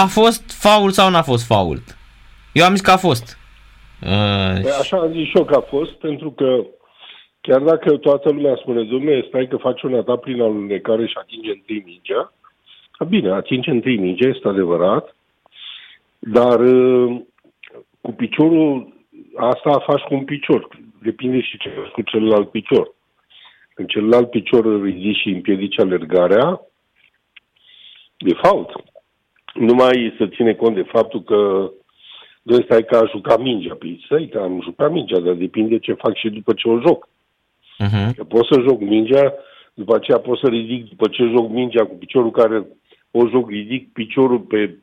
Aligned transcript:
a 0.00 0.06
fost 0.06 0.44
faul 0.64 0.90
sau 0.90 1.10
n-a 1.10 1.22
fost 1.22 1.46
faul? 1.46 1.78
Eu 2.52 2.64
am 2.64 2.74
zis 2.74 2.80
că 2.80 2.90
a 2.90 2.96
fost. 2.96 3.38
Uh, 4.02 4.60
păi 4.62 4.78
așa 4.80 4.96
am 4.96 5.12
zis 5.12 5.26
și 5.28 5.36
eu 5.36 5.44
că 5.44 5.54
a 5.54 5.60
fost, 5.60 5.92
pentru 5.92 6.30
că 6.30 6.64
chiar 7.40 7.60
dacă 7.60 7.96
toată 7.96 8.30
lumea 8.30 8.56
spune, 8.56 8.82
domnule, 8.82 9.24
stai 9.28 9.46
că 9.46 9.56
faci 9.56 9.82
un 9.82 9.94
atac 9.94 10.20
prin 10.20 10.40
alunecare 10.40 11.06
și 11.06 11.14
atinge 11.16 11.50
întâi 11.50 11.82
mingea, 11.86 12.32
bine, 13.08 13.30
atinge 13.32 13.70
întâi 13.70 13.96
mingea, 13.96 14.28
este 14.28 14.48
adevărat, 14.48 15.16
dar 16.18 16.60
uh, 16.60 17.20
cu 18.00 18.12
piciorul 18.12 18.92
asta 19.36 19.84
faci 19.86 20.02
cu 20.02 20.14
un 20.14 20.24
picior. 20.24 20.68
Depinde 21.02 21.40
și 21.40 21.58
ce 21.58 21.68
faci 21.68 21.90
cu 21.90 22.02
celălalt 22.02 22.50
picior. 22.50 22.94
În 23.74 23.86
celălalt 23.86 24.30
picior 24.30 24.64
îl 24.64 24.82
ridici 24.82 25.20
și 25.20 25.28
împiedici 25.28 25.80
alergarea, 25.80 26.60
e 28.18 28.34
fault. 28.42 28.70
Nu 29.54 29.74
mai 29.74 30.14
să 30.18 30.26
ține 30.26 30.52
cont 30.54 30.74
de 30.74 30.82
faptul 30.82 31.22
că 31.22 31.70
Doi 32.42 32.62
stai 32.64 32.84
că 32.84 32.96
a 32.96 33.10
jucat 33.10 33.40
mingea. 33.40 33.74
Păi 33.74 34.02
stai 34.04 34.28
că 34.32 34.38
am 34.38 34.60
jucat 34.62 34.90
mingea, 34.92 35.18
dar 35.18 35.34
depinde 35.34 35.78
ce 35.78 35.92
fac 35.92 36.16
și 36.16 36.28
după 36.30 36.52
ce 36.52 36.68
o 36.68 36.80
joc. 36.80 37.08
Uh-huh. 37.84 38.14
Că 38.16 38.24
pot 38.24 38.46
să 38.46 38.60
joc 38.60 38.80
mingea, 38.80 39.34
după 39.74 39.94
aceea 39.94 40.18
pot 40.18 40.38
să 40.38 40.48
ridic, 40.48 40.88
după 40.88 41.08
ce 41.08 41.22
joc 41.22 41.50
mingea 41.50 41.84
cu 41.84 41.94
piciorul 41.94 42.30
care 42.30 42.66
o 43.10 43.28
joc, 43.28 43.50
ridic 43.50 43.92
piciorul 43.92 44.38
pe 44.38 44.78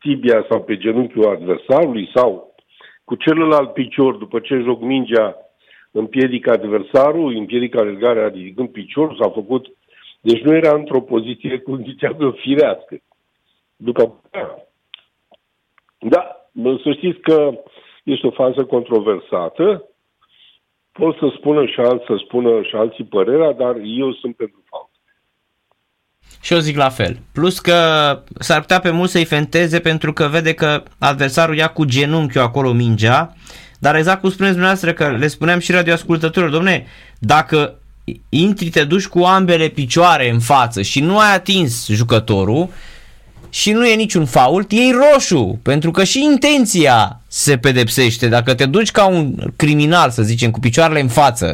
tibia 0.00 0.46
sau 0.50 0.62
pe 0.62 0.76
genunchiul 0.76 1.28
adversarului 1.28 2.10
sau 2.14 2.54
cu 3.04 3.14
celălalt 3.14 3.72
picior, 3.72 4.14
după 4.14 4.38
ce 4.38 4.62
joc 4.64 4.80
mingea, 4.80 5.36
împiedic 5.90 6.48
adversarul, 6.48 7.36
împiedic 7.36 7.76
alergarea 7.76 8.28
ridicând 8.28 8.68
piciorul, 8.68 9.18
s-a 9.20 9.28
făcut... 9.28 9.66
Deci 10.20 10.40
nu 10.40 10.54
era 10.54 10.74
într-o 10.74 11.00
poziție 11.00 11.58
cum 11.66 11.82
ziceam 11.82 12.36
firească. 12.40 12.96
După 13.76 14.20
Da, 15.98 16.48
să 16.82 16.92
știți 16.92 17.20
că 17.20 17.50
este 18.04 18.26
o 18.26 18.30
fază 18.30 18.64
controversată. 18.64 19.88
Pot 20.92 21.16
să 21.16 21.32
spună 21.36 21.66
și 21.66 21.80
alții, 21.80 22.06
să 22.06 22.22
spună 22.24 22.62
și 22.62 22.74
alții 22.74 23.04
părerea, 23.04 23.52
dar 23.52 23.74
eu 23.84 24.12
sunt 24.12 24.36
pentru 24.36 24.62
fapt. 24.70 24.90
Și 26.42 26.52
eu 26.52 26.58
zic 26.58 26.76
la 26.76 26.88
fel. 26.88 27.18
Plus 27.32 27.58
că 27.58 27.74
s-ar 28.38 28.60
putea 28.60 28.80
pe 28.80 28.90
mult 28.90 29.10
să-i 29.10 29.24
fenteze 29.24 29.80
pentru 29.80 30.12
că 30.12 30.28
vede 30.28 30.54
că 30.54 30.82
adversarul 30.98 31.56
ia 31.56 31.68
cu 31.68 31.84
genunchiul 31.84 32.40
acolo 32.40 32.72
mingea, 32.72 33.34
dar 33.80 33.96
exact 33.96 34.20
cum 34.20 34.30
spuneți 34.30 34.52
dumneavoastră 34.52 34.92
că 34.92 35.16
le 35.16 35.26
spuneam 35.26 35.58
și 35.58 35.72
radioascultătorilor, 35.72 36.54
domne, 36.54 36.86
dacă 37.18 37.78
intri, 38.28 38.68
te 38.68 38.84
duci 38.84 39.06
cu 39.06 39.22
ambele 39.22 39.68
picioare 39.68 40.30
în 40.30 40.40
față 40.40 40.82
și 40.82 41.00
nu 41.00 41.18
ai 41.18 41.34
atins 41.34 41.88
jucătorul, 41.88 42.68
și 43.60 43.72
nu 43.72 43.86
e 43.86 43.94
niciun 44.04 44.24
fault, 44.24 44.68
e 44.70 44.84
roșu, 45.04 45.60
pentru 45.62 45.90
că 45.90 46.02
și 46.04 46.20
intenția 46.32 46.98
se 47.28 47.54
pedepsește. 47.66 48.28
Dacă 48.28 48.54
te 48.54 48.66
duci 48.66 48.90
ca 48.90 49.04
un 49.08 49.24
criminal, 49.56 50.08
să 50.10 50.22
zicem, 50.22 50.50
cu 50.50 50.60
picioarele 50.60 51.00
în 51.00 51.08
față, 51.08 51.48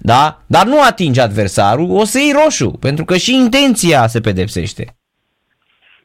da? 0.00 0.22
dar 0.46 0.64
nu 0.66 0.78
atingi 0.90 1.20
adversarul, 1.20 1.90
o 1.90 2.04
să 2.04 2.18
iei 2.18 2.36
roșu, 2.42 2.70
pentru 2.86 3.04
că 3.04 3.16
și 3.16 3.32
intenția 3.34 4.06
se 4.06 4.20
pedepsește. 4.20 4.84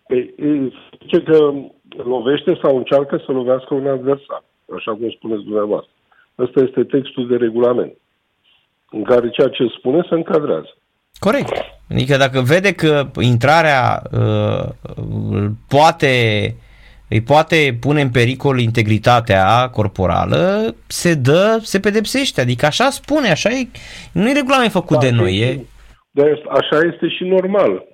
Păi, 0.07 0.33
zice 1.01 1.19
că 1.23 1.37
lovește 2.15 2.59
sau 2.61 2.77
încearcă 2.77 3.21
să 3.25 3.31
lovească 3.31 3.73
un 3.73 3.87
adversar, 3.87 4.43
așa 4.77 4.91
cum 4.91 5.09
spuneți 5.09 5.43
dumneavoastră. 5.43 5.91
Ăsta 6.37 6.59
este 6.59 6.83
textul 6.83 7.27
de 7.27 7.35
regulament, 7.35 7.93
în 8.91 9.03
care 9.03 9.29
ceea 9.29 9.47
ce 9.47 9.63
spune 9.77 10.05
se 10.09 10.15
încadrează. 10.15 10.73
Corect. 11.23 11.51
Adică 11.89 12.17
dacă 12.17 12.39
vede 12.41 12.73
că 12.73 13.07
intrarea 13.19 14.01
uh, 14.11 14.65
poate 15.67 16.05
îi 17.09 17.21
poate 17.21 17.77
pune 17.79 18.01
în 18.01 18.09
pericol 18.09 18.59
integritatea 18.59 19.69
corporală, 19.71 20.75
se 20.87 21.13
dă, 21.13 21.59
se 21.61 21.79
pedepsește. 21.79 22.41
Adică 22.41 22.65
așa 22.65 22.89
spune, 22.89 23.29
așa 23.29 23.49
e, 23.49 23.67
nu 24.13 24.29
e 24.29 24.33
regulament 24.33 24.71
făcut 24.71 24.97
da, 24.99 25.05
de 25.05 25.11
noi. 25.11 25.33
E... 25.39 25.65
Dar 26.11 26.27
așa 26.49 26.77
este 26.93 27.07
și 27.07 27.23
normal. 27.23 27.85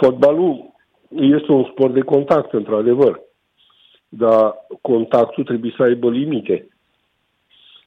Fotbalul 0.00 0.72
este 1.08 1.52
un 1.52 1.64
sport 1.70 1.94
de 1.94 2.00
contact, 2.00 2.52
într-adevăr. 2.52 3.20
Dar 4.08 4.54
contactul 4.80 5.44
trebuie 5.44 5.74
să 5.76 5.82
aibă 5.82 6.10
limite. 6.10 6.68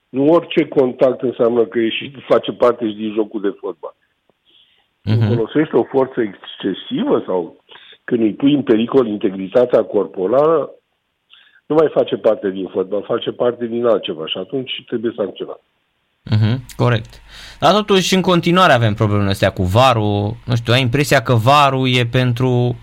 Nu 0.09 0.25
orice 0.25 0.67
contact 0.67 1.21
înseamnă 1.21 1.65
că 1.65 1.79
e 1.79 1.89
și 1.89 2.11
face 2.27 2.51
parte 2.51 2.87
și 2.87 2.95
din 2.95 3.13
jocul 3.13 3.41
de 3.41 3.55
fotbal. 3.59 3.95
Uh-huh. 3.95 5.27
Folosești 5.27 5.75
o 5.75 5.83
forță 5.83 6.21
excesivă 6.21 7.23
sau 7.25 7.63
când 8.03 8.21
îi 8.21 8.33
pui 8.33 8.53
în 8.53 8.63
pericol 8.63 9.07
integritatea 9.07 9.83
corporală, 9.83 10.71
nu 11.65 11.75
mai 11.75 11.89
face 11.93 12.15
parte 12.15 12.49
din 12.49 12.67
fotbal, 12.67 13.03
face 13.03 13.31
parte 13.31 13.65
din 13.65 13.85
altceva 13.85 14.27
și 14.27 14.37
atunci 14.37 14.83
trebuie 14.87 15.13
sancționat. 15.15 15.61
Uh-huh, 16.31 16.55
corect. 16.75 17.21
Dar 17.59 17.73
totuși 17.73 18.15
în 18.15 18.21
continuare 18.21 18.73
avem 18.73 18.93
problemele 18.93 19.29
astea 19.29 19.51
cu 19.51 19.63
varul. 19.63 20.35
Nu 20.45 20.55
știu, 20.55 20.73
ai 20.73 20.81
impresia 20.81 21.21
că 21.21 21.33
varul 21.33 21.87
e 21.95 22.05
pentru 22.11 22.75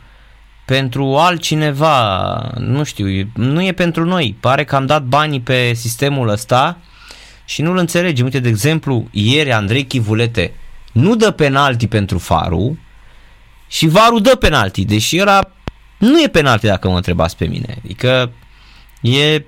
pentru 0.67 1.05
altcineva, 1.05 2.37
nu 2.59 2.85
știu, 2.85 3.07
nu 3.35 3.63
e 3.63 3.73
pentru 3.73 4.05
noi. 4.05 4.37
Pare 4.41 4.65
că 4.65 4.77
am 4.77 4.87
dat 4.87 5.03
banii 5.03 5.41
pe 5.41 5.73
sistemul 5.73 6.29
ăsta 6.29 6.79
și 7.45 7.63
nu-l 7.63 7.77
înțelegem. 7.77 8.25
Uite, 8.25 8.41
de 8.41 8.49
exemplu, 8.49 9.09
ieri 9.11 9.53
Andrei 9.53 9.85
Chivulete 9.85 10.55
nu 10.93 11.17
dă 11.17 11.31
penalti 11.31 11.89
pentru 11.89 12.19
Faru 12.19 12.79
și 13.69 13.89
Varu 13.89 14.19
dă 14.19 14.37
penalti, 14.37 14.85
deși 14.85 15.17
era 15.17 15.41
nu 15.99 16.23
e 16.23 16.29
penalti 16.29 16.67
dacă 16.67 16.89
mă 16.89 16.97
întrebați 16.97 17.37
pe 17.37 17.47
mine. 17.47 17.75
Adică 17.85 18.33
e 19.03 19.45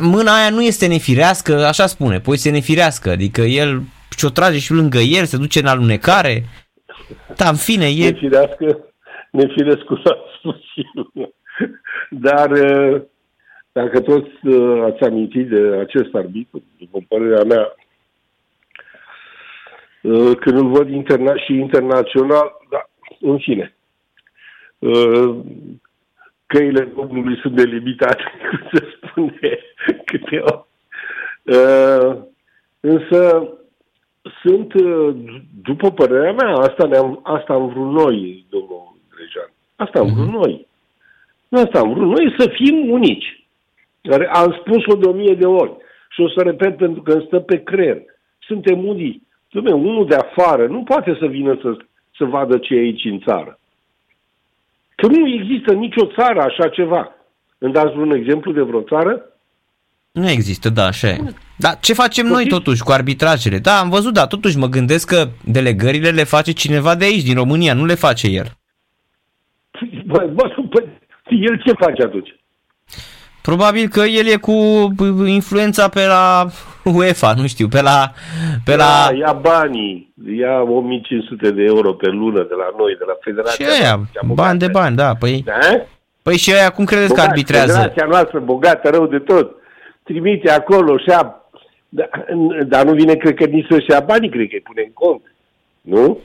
mâna 0.00 0.34
aia 0.34 0.50
nu 0.50 0.62
este 0.62 0.86
nefirească, 0.86 1.66
așa 1.66 1.86
spune, 1.86 2.20
poți 2.20 2.42
să 2.42 2.50
nefirească, 2.50 3.10
adică 3.10 3.40
el 3.40 3.82
și-o 4.16 4.28
trage 4.28 4.58
și 4.58 4.72
lângă 4.72 4.98
el, 4.98 5.24
se 5.24 5.36
duce 5.36 5.58
în 5.58 5.66
alunecare. 5.66 6.44
Da, 7.36 7.48
în 7.48 7.56
fine, 7.56 7.86
e... 7.86 8.10
Nefirească, 8.10 8.78
nefirescu 9.30 10.02
s-a 10.04 10.16
spus 10.38 10.56
Dar 12.10 12.50
dacă 13.78 14.00
toți 14.00 14.46
uh, 14.46 14.82
ați 14.82 15.02
amintit 15.02 15.48
de 15.48 15.60
acest 15.60 16.14
arbitru, 16.14 16.62
după 16.78 16.98
părerea 17.08 17.44
mea, 17.44 17.74
uh, 20.02 20.36
când 20.40 20.58
îl 20.58 20.68
văd 20.68 20.88
interna- 20.88 21.44
și 21.44 21.52
internațional, 21.52 22.52
da, 22.70 22.88
în 23.20 23.38
fine. 23.38 23.74
Uh, 24.78 25.36
căile 26.46 26.92
Domnului 26.96 27.38
sunt 27.40 27.54
delimitate, 27.54 28.22
cum 28.48 28.68
se 28.72 28.96
spune 28.96 29.58
câte 30.04 30.38
ori. 30.38 30.66
Însă 32.80 33.48
sunt, 34.42 34.72
după 35.62 35.90
părerea 35.90 36.32
mea, 36.32 36.52
asta, 36.52 36.86
ne-am, 36.86 37.20
asta 37.22 37.52
am 37.52 37.68
vrut 37.68 37.92
noi, 37.92 38.46
domnul 38.48 38.96
Drejan. 39.14 39.52
Asta 39.76 39.98
am 39.98 40.06
vrut 40.14 40.26
mhm. 40.26 40.36
noi. 40.36 40.66
Asta 41.50 41.78
am 41.78 41.92
vrut 41.92 42.16
noi 42.16 42.34
să 42.38 42.48
fim 42.48 42.90
unici. 42.90 43.37
Am 44.32 44.56
spus-o 44.60 44.96
de 44.96 45.06
o 45.08 45.12
mie 45.12 45.34
de 45.34 45.46
ori 45.46 45.72
și 46.10 46.20
o 46.20 46.28
să 46.28 46.42
repet 46.42 46.76
pentru 46.76 47.02
că 47.02 47.12
îmi 47.12 47.24
stă 47.26 47.38
pe 47.38 47.62
creier. 47.62 48.02
Suntem 48.38 48.86
unii. 48.86 49.26
Dumne, 49.48 49.72
unul 49.72 50.06
de 50.06 50.14
afară 50.14 50.66
nu 50.66 50.82
poate 50.82 51.16
să 51.20 51.26
vină 51.26 51.58
să, 51.62 51.76
să 52.16 52.24
vadă 52.24 52.58
ce 52.58 52.74
e 52.74 52.78
aici 52.78 53.04
în 53.04 53.20
țară. 53.20 53.58
Că 54.94 55.06
nu 55.06 55.28
există 55.28 55.72
nicio 55.72 56.06
țară 56.06 56.40
așa 56.40 56.68
ceva. 56.68 57.12
Îmi 57.58 57.72
dați 57.72 57.96
un 57.96 58.10
exemplu 58.10 58.52
de 58.52 58.60
vreo 58.60 58.80
țară? 58.80 59.22
Nu 60.12 60.28
există, 60.28 60.68
da, 60.68 60.84
așa 60.84 61.08
e. 61.08 61.18
Dar 61.56 61.78
ce 61.80 61.92
facem 61.92 62.26
noi 62.26 62.46
totuși 62.46 62.82
cu 62.82 62.92
arbitrajele? 62.92 63.58
Da, 63.58 63.78
am 63.78 63.88
văzut, 63.88 64.14
da, 64.14 64.26
totuși 64.26 64.58
mă 64.58 64.66
gândesc 64.66 65.08
că 65.08 65.28
delegările 65.44 66.10
le 66.10 66.24
face 66.24 66.52
cineva 66.52 66.94
de 66.94 67.04
aici, 67.04 67.22
din 67.22 67.34
România, 67.34 67.74
nu 67.74 67.84
le 67.84 67.94
face 67.94 68.26
el. 68.30 68.46
Bă, 70.06 70.30
bă, 70.34 70.54
bă 70.68 70.84
el 71.28 71.62
ce 71.64 71.72
face 71.72 72.02
atunci? 72.02 72.34
Probabil 73.48 73.88
că 73.88 74.00
el 74.00 74.26
e 74.26 74.36
cu 74.36 74.56
influența 75.26 75.88
pe 75.88 76.06
la 76.06 76.46
UEFA, 76.84 77.32
nu 77.36 77.46
știu, 77.46 77.68
pe 77.68 77.82
la... 77.82 78.12
Pe 78.64 78.70
ia, 78.70 78.76
la... 78.76 79.16
ia 79.18 79.32
banii, 79.32 80.12
ia 80.38 80.62
1500 80.62 81.50
de 81.50 81.62
euro 81.62 81.92
pe 81.92 82.06
lună 82.06 82.42
de 82.42 82.54
la 82.54 82.68
noi, 82.78 82.96
de 82.98 83.04
la 83.06 83.16
Federația. 83.20 83.66
Și 83.66 83.82
aia, 83.82 84.00
bani 84.34 84.58
de 84.58 84.68
bani, 84.68 84.96
da, 84.96 85.14
păi... 85.14 85.42
Da? 85.44 85.58
Păi 86.22 86.36
și 86.36 86.52
aia 86.52 86.70
cum 86.70 86.84
credeți 86.84 87.08
Bogat, 87.08 87.24
că 87.24 87.30
arbitrează? 87.30 87.72
Federația 87.72 88.06
noastră 88.06 88.38
bogată, 88.38 88.88
rău 88.88 89.06
de 89.06 89.18
tot, 89.18 89.50
trimite 90.02 90.50
acolo 90.50 90.98
și 90.98 91.10
a... 91.10 91.42
Dar, 91.88 92.10
dar 92.66 92.84
nu 92.84 92.92
vine, 92.92 93.14
cred 93.14 93.34
că 93.34 93.44
nici 93.44 93.66
să-și 93.70 93.90
ia 93.90 94.00
banii, 94.00 94.30
cred 94.30 94.48
că 94.48 94.54
îi 94.54 94.60
pune 94.60 94.82
în 94.86 94.92
cont. 94.92 95.22
Nu? 95.80 96.18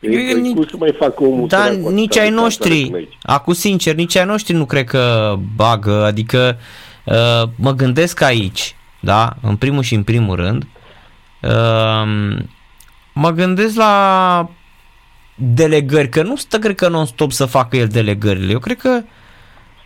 Eu, 0.00 0.36
nici, 0.36 0.54
cum 0.54 0.64
să 0.64 0.76
mai 0.78 0.94
fac 0.98 1.20
omul 1.20 1.48
Dar 1.48 1.70
nici 1.70 2.18
ai 2.18 2.30
noștri, 2.30 3.08
acum 3.22 3.52
sincer, 3.52 3.94
nici 3.94 4.16
ai 4.16 4.24
noștri 4.24 4.56
nu 4.56 4.64
cred 4.64 4.84
că 4.84 5.34
bagă, 5.56 6.04
adică 6.04 6.58
uh, 7.04 7.48
mă 7.56 7.72
gândesc 7.72 8.20
aici, 8.20 8.76
da, 9.00 9.32
în 9.42 9.56
primul 9.56 9.82
și 9.82 9.94
în 9.94 10.02
primul 10.02 10.36
rând, 10.36 10.66
uh, 11.42 12.38
mă 13.14 13.30
gândesc 13.30 13.76
la 13.76 14.50
delegări, 15.34 16.08
că 16.08 16.22
nu 16.22 16.36
stă, 16.36 16.58
cred 16.58 16.74
că 16.74 16.88
non-stop 16.88 17.32
să 17.32 17.44
facă 17.44 17.76
el 17.76 17.86
delegările. 17.86 18.52
Eu 18.52 18.58
cred 18.58 18.76
că 18.76 19.00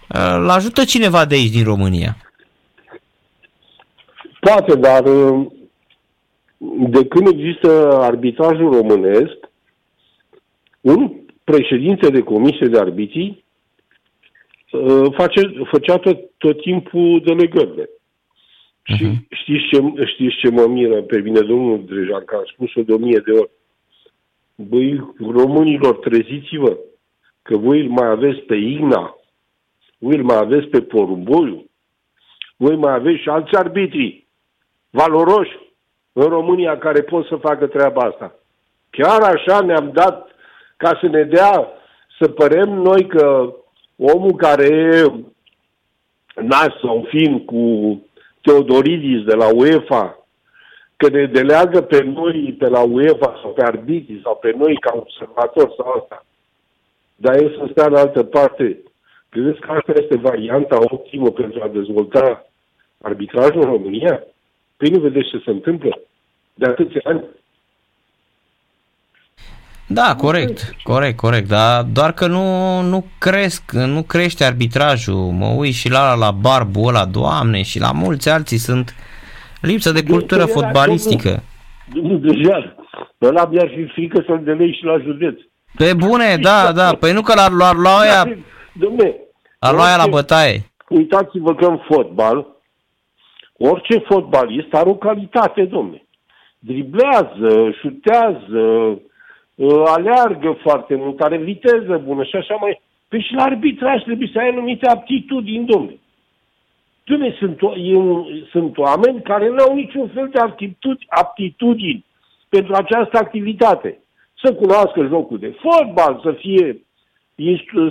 uh, 0.08 0.34
îl 0.34 0.50
ajută 0.50 0.84
cineva 0.84 1.24
de 1.24 1.34
aici 1.34 1.52
din 1.52 1.64
România. 1.64 2.16
Poate, 4.40 4.74
dar 4.74 5.04
uh, 5.04 5.46
de 6.88 7.06
când 7.06 7.26
există 7.26 7.98
arbitrajul 8.00 8.72
românesc, 8.72 9.41
un 10.82 11.12
președinte 11.44 12.10
de 12.10 12.20
comisie 12.20 12.66
de 12.66 12.78
arbitrii 12.78 13.44
uh, 14.72 15.12
face, 15.14 15.40
făcea 15.70 15.96
tot, 15.96 16.18
tot 16.38 16.60
timpul 16.60 17.22
delegările. 17.24 17.84
Uh-huh. 17.84 18.96
Și 18.96 19.04
mhm. 19.04 19.26
știți 19.30 19.64
ce, 19.70 20.04
știți 20.04 20.36
ce 20.36 20.50
mă 20.50 20.66
miră 20.66 21.02
pe 21.02 21.20
mine, 21.20 21.40
domnul 21.40 21.84
Drejan, 21.84 22.24
că 22.24 22.34
am 22.34 22.44
spus-o 22.52 22.82
de 22.82 22.92
o 22.92 22.98
mie 22.98 23.22
de 23.24 23.32
ori. 23.32 23.50
Băi, 24.54 25.14
românilor, 25.18 25.96
treziți-vă 25.96 26.76
că 27.42 27.56
voi 27.56 27.80
îl 27.80 27.88
mai 27.88 28.08
aveți 28.08 28.38
pe 28.38 28.54
Igna, 28.54 29.16
voi 29.98 30.16
îl 30.16 30.24
mai 30.24 30.36
aveți 30.36 30.66
pe 30.66 30.80
Porumboiu, 30.80 31.70
voi 32.56 32.76
mai 32.76 32.94
aveți 32.94 33.20
și 33.20 33.28
alți 33.28 33.54
arbitri 33.54 34.26
valoroși 34.90 35.58
în 36.12 36.28
România 36.28 36.78
care 36.78 37.02
pot 37.02 37.26
să 37.26 37.36
facă 37.36 37.66
treaba 37.66 38.02
asta. 38.02 38.34
Chiar 38.90 39.22
așa 39.22 39.60
ne-am 39.60 39.90
dat 39.92 40.28
ca 40.82 40.98
să 41.00 41.06
ne 41.06 41.22
dea 41.22 41.68
să 42.18 42.28
părem 42.28 42.68
noi 42.68 43.06
că 43.06 43.54
omul 43.96 44.36
care 44.36 44.64
e 44.64 45.12
nas 46.42 46.72
sau 46.80 47.06
fin 47.08 47.44
cu 47.44 47.62
Teodoridis 48.40 49.24
de 49.24 49.34
la 49.34 49.54
UEFA, 49.54 50.26
că 50.96 51.08
ne 51.08 51.26
deleagă 51.26 51.80
pe 51.80 52.02
noi 52.02 52.56
pe 52.58 52.68
la 52.68 52.80
UEFA 52.80 53.38
sau 53.42 53.50
pe 53.50 53.62
arbitrii 53.62 54.20
sau 54.22 54.36
pe 54.36 54.54
noi 54.56 54.76
ca 54.80 54.92
observator 54.94 55.74
sau 55.76 55.98
asta. 56.00 56.24
Dar 57.16 57.36
el 57.36 57.56
să 57.58 57.68
stea 57.70 57.86
în 57.86 57.94
altă 57.94 58.22
parte. 58.22 58.78
Credeți 59.28 59.60
că 59.60 59.70
asta 59.70 59.92
este 59.96 60.16
varianta 60.16 60.78
optimă 60.78 61.30
pentru 61.30 61.62
a 61.62 61.68
dezvolta 61.68 62.46
arbitrajul 63.00 63.62
în 63.62 63.70
România? 63.70 64.24
Păi 64.76 64.88
nu 64.88 65.00
vedeți 65.00 65.28
ce 65.28 65.42
se 65.44 65.50
întâmplă 65.50 66.00
de 66.54 66.66
atâția 66.66 67.00
ani. 67.04 67.24
Da, 69.94 70.14
corect, 70.16 70.74
corect, 70.82 71.16
corect, 71.16 71.48
dar 71.48 71.82
doar 71.82 72.12
că 72.12 72.26
nu, 72.26 72.80
nu 72.80 73.04
cresc, 73.18 73.72
nu 73.72 74.02
crește 74.02 74.44
arbitrajul. 74.44 75.14
Mă 75.14 75.46
uit 75.56 75.74
și 75.74 75.90
la, 75.90 76.14
la 76.14 76.30
Barbu 76.30 76.82
ăla, 76.82 77.04
doamne, 77.04 77.62
și 77.62 77.80
la 77.80 77.92
mulți 77.92 78.28
alții 78.28 78.56
sunt 78.56 78.94
lipsă 79.60 79.92
de 79.92 80.02
cultură 80.04 80.44
fotbalistică. 80.44 81.42
Nu, 81.92 82.16
deja, 82.16 82.74
ăla 83.22 83.46
mi-ar 83.46 83.70
fi 83.74 83.84
frică 83.84 84.24
să-l 84.26 84.40
delei 84.44 84.74
și 84.74 84.84
la 84.84 84.98
județ. 84.98 85.40
Pe 85.76 85.94
bune, 85.94 86.36
da, 86.40 86.72
da, 86.72 86.96
păi 87.00 87.12
nu 87.12 87.20
că 87.20 87.34
l-ar 87.34 87.50
lua, 87.50 87.72
lua 87.72 87.98
aia, 87.98 88.24
Dom'le, 88.78 89.12
ar 89.58 89.74
lua 89.74 89.84
aia 89.84 89.96
la 89.96 90.06
bătaie. 90.06 90.72
Uitați-vă 90.88 91.54
că 91.54 91.64
în 91.64 91.78
fotbal, 91.88 92.46
orice 93.58 93.98
fotbalist 94.08 94.72
are 94.72 94.88
o 94.88 94.94
calitate, 94.94 95.64
domne. 95.64 96.06
Driblează, 96.58 97.70
șutează, 97.80 98.50
Uh, 98.52 98.98
aleargă 99.84 100.58
foarte 100.60 100.94
mult, 100.94 101.20
are 101.20 101.36
viteză 101.36 102.02
bună 102.04 102.24
și 102.24 102.36
așa 102.36 102.54
mai... 102.54 102.80
Păi 103.08 103.20
și 103.20 103.34
la 103.34 103.42
arbitraj 103.42 104.02
trebuie 104.02 104.30
să 104.32 104.38
ai 104.38 104.48
anumite 104.48 104.86
aptitudini, 104.86 105.66
domnule. 105.66 105.98
Dumne, 107.04 107.34
sunt, 107.38 107.58
eu, 107.76 108.28
sunt 108.50 108.78
oameni 108.78 109.22
care 109.22 109.48
nu 109.48 109.56
au 109.68 109.74
niciun 109.74 110.08
fel 110.08 110.28
de 110.32 110.38
aptitudini, 110.38 111.06
aptitudini 111.08 112.04
pentru 112.48 112.74
această 112.74 113.18
activitate. 113.18 113.98
Să 114.42 114.54
cunoască 114.54 115.06
jocul 115.06 115.38
de 115.38 115.54
fotbal, 115.60 116.20
să 116.22 116.32
fie, 116.32 116.84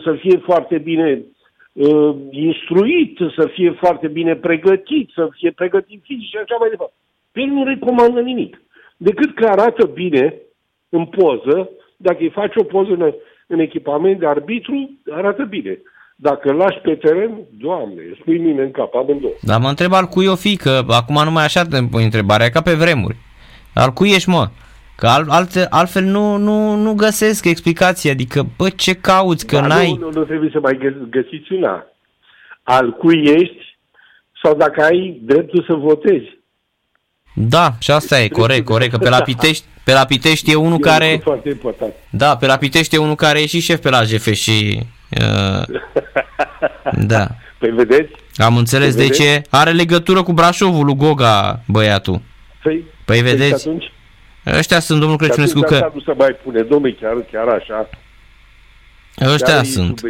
să 0.03 0.13
fie 0.19 0.37
foarte 0.37 0.77
bine 0.77 1.21
uh, 1.73 2.15
instruit, 2.31 3.17
să 3.37 3.47
fie 3.47 3.71
foarte 3.71 4.07
bine 4.07 4.35
pregătit, 4.35 5.09
să 5.13 5.29
fie 5.31 5.51
pregătit 5.51 6.01
fizic 6.03 6.27
și 6.29 6.37
așa 6.37 6.55
mai 6.59 6.69
departe. 6.69 6.93
Pe 7.31 7.41
el 7.41 7.47
nu 7.47 7.63
recomandă 7.63 8.21
nimic. 8.21 8.61
Decât 8.97 9.35
că 9.35 9.45
arată 9.45 9.85
bine 9.85 10.35
în 10.91 11.05
poză, 11.05 11.69
dacă 11.97 12.17
îi 12.19 12.37
faci 12.39 12.55
o 12.55 12.63
poză 12.63 12.91
în, 12.91 13.13
în 13.47 13.59
echipament 13.59 14.19
de 14.19 14.27
arbitru, 14.27 14.89
arată 15.09 15.43
bine. 15.43 15.79
Dacă 16.15 16.49
îl 16.49 16.55
lași 16.55 16.79
pe 16.79 16.95
teren, 16.95 17.31
doamne, 17.57 18.01
îți 18.11 18.21
pui 18.21 18.37
mine 18.37 18.61
în 18.61 18.71
cap, 18.71 18.95
amândouă. 18.95 19.33
Dar 19.41 19.59
mă 19.59 19.67
întreb 19.67 19.93
al 19.93 20.05
cui 20.05 20.27
o 20.27 20.35
fi, 20.35 20.55
că 20.55 20.81
acum 20.87 21.23
nu 21.23 21.31
mai 21.31 21.43
așa 21.43 21.63
te 21.63 21.83
pui 21.91 22.03
întrebarea, 22.03 22.49
ca 22.49 22.61
pe 22.61 22.73
vremuri. 22.73 23.17
Al 23.73 23.89
cui 23.89 24.09
ești, 24.09 24.29
mă? 24.29 24.47
Că 24.97 25.07
al, 25.07 25.25
alte, 25.29 25.65
altfel 25.69 26.03
nu, 26.03 26.37
nu, 26.37 26.75
nu 26.75 26.93
găsesc 26.93 27.45
explicații, 27.45 28.09
adică, 28.09 28.45
bă, 28.57 28.69
ce 28.69 28.93
cauți, 28.93 29.47
că 29.47 29.55
da, 29.55 29.67
n-ai... 29.67 29.91
Nu, 29.99 30.09
nu, 30.09 30.19
nu 30.19 30.23
trebuie 30.23 30.49
să 30.53 30.59
mai 30.59 30.79
găsiți 31.09 31.53
una. 31.53 31.85
Al 32.63 32.91
cui 32.91 33.23
ești 33.23 33.77
sau 34.43 34.55
dacă 34.55 34.83
ai 34.83 35.19
dreptul 35.21 35.63
să 35.67 35.73
votezi. 35.73 36.39
Da, 37.33 37.75
și 37.79 37.91
asta 37.91 38.21
e, 38.21 38.27
corect, 38.27 38.65
corect, 38.65 38.91
că 38.91 38.97
pe 38.97 39.09
la 39.09 39.21
Pitești, 39.29 39.65
pe 39.83 39.93
la 39.93 40.05
Pitești 40.05 40.51
e 40.51 40.55
unul 40.55 40.77
e 40.77 40.81
care... 40.81 41.19
foarte 41.23 41.49
important. 41.49 41.93
Da, 42.09 42.37
pe 42.37 42.45
la 42.45 42.57
Pitești 42.57 42.95
e 42.95 42.97
unul 42.97 43.15
care 43.15 43.41
e 43.41 43.45
și 43.45 43.59
șef 43.59 43.79
pe 43.79 43.89
la 43.89 44.03
GF 44.03 44.31
și... 44.31 44.79
Uh, 45.09 45.79
da. 47.13 47.27
Păi 47.57 47.69
vedeți? 47.69 48.11
Am 48.35 48.57
înțeles 48.57 48.95
păi 48.95 49.07
de 49.07 49.13
vedeți? 49.13 49.21
ce. 49.21 49.41
Are 49.49 49.71
legătură 49.71 50.23
cu 50.23 50.33
Brașovul 50.33 50.85
lui 50.85 50.95
Goga, 50.95 51.61
băiatul. 51.67 52.21
Păi, 52.63 52.83
păi, 53.05 53.21
păi 53.21 53.21
vedeți? 53.21 53.67
Atunci? 53.67 53.91
Ăștia 54.45 54.79
sunt 54.79 54.99
domnul 54.99 55.17
Crăciunescu 55.17 55.59
că... 55.59 55.91
Nu 55.93 55.99
se 55.99 56.13
mai 56.17 56.37
pune, 56.43 56.61
domnule, 56.61 56.93
chiar, 57.01 57.13
chiar 57.31 57.47
așa. 57.47 57.89
Ăștia 59.21 59.53
chiar 59.53 59.65
sunt. 59.65 60.01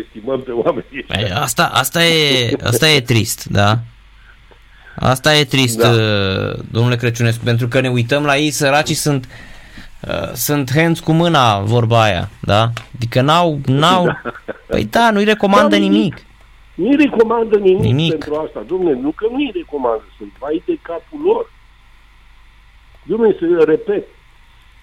pe 0.44 0.52
oameni 0.52 0.86
păi, 1.08 1.32
asta, 1.34 1.66
asta, 1.74 2.06
e, 2.06 2.56
asta 2.64 2.90
e 2.90 3.02
trist, 3.02 3.46
da? 3.46 3.80
Asta 4.96 5.36
e 5.36 5.44
trist, 5.44 5.78
da. 5.78 5.90
Uh, 5.90 6.60
domnule 6.72 6.96
Crăciunescu, 6.96 7.44
pentru 7.44 7.68
că 7.68 7.80
ne 7.80 7.90
uităm 7.90 8.24
la 8.24 8.38
ei, 8.38 8.52
săracii 8.52 8.96
sunt 8.96 9.28
Uh, 10.08 10.32
sunt 10.34 10.70
hands 10.76 11.00
cu 11.00 11.12
mâna, 11.12 11.60
vorba 11.60 12.04
aia, 12.04 12.30
da? 12.42 12.70
Adică 12.96 13.22
n-au, 13.22 13.60
n-au, 13.66 14.06
da. 14.06 14.22
păi 14.68 14.86
da, 14.86 15.12
nu-i 15.12 15.24
recomandă 15.24 15.76
da, 15.76 15.82
nimic. 15.82 16.16
Nu-i 16.76 16.96
recomandă 16.96 17.58
nimic, 17.58 17.82
nimic 17.82 18.10
pentru 18.10 18.36
asta, 18.36 18.64
domnule, 18.68 19.00
nu 19.00 19.12
că 19.12 19.28
nu-i 19.32 19.52
recomandă, 19.54 20.04
sunt 20.18 20.32
vai 20.40 20.64
de 20.66 20.78
capul 20.82 21.22
lor. 21.24 21.52
Domnule, 23.04 23.36
să 23.40 23.64
repet, 23.64 24.08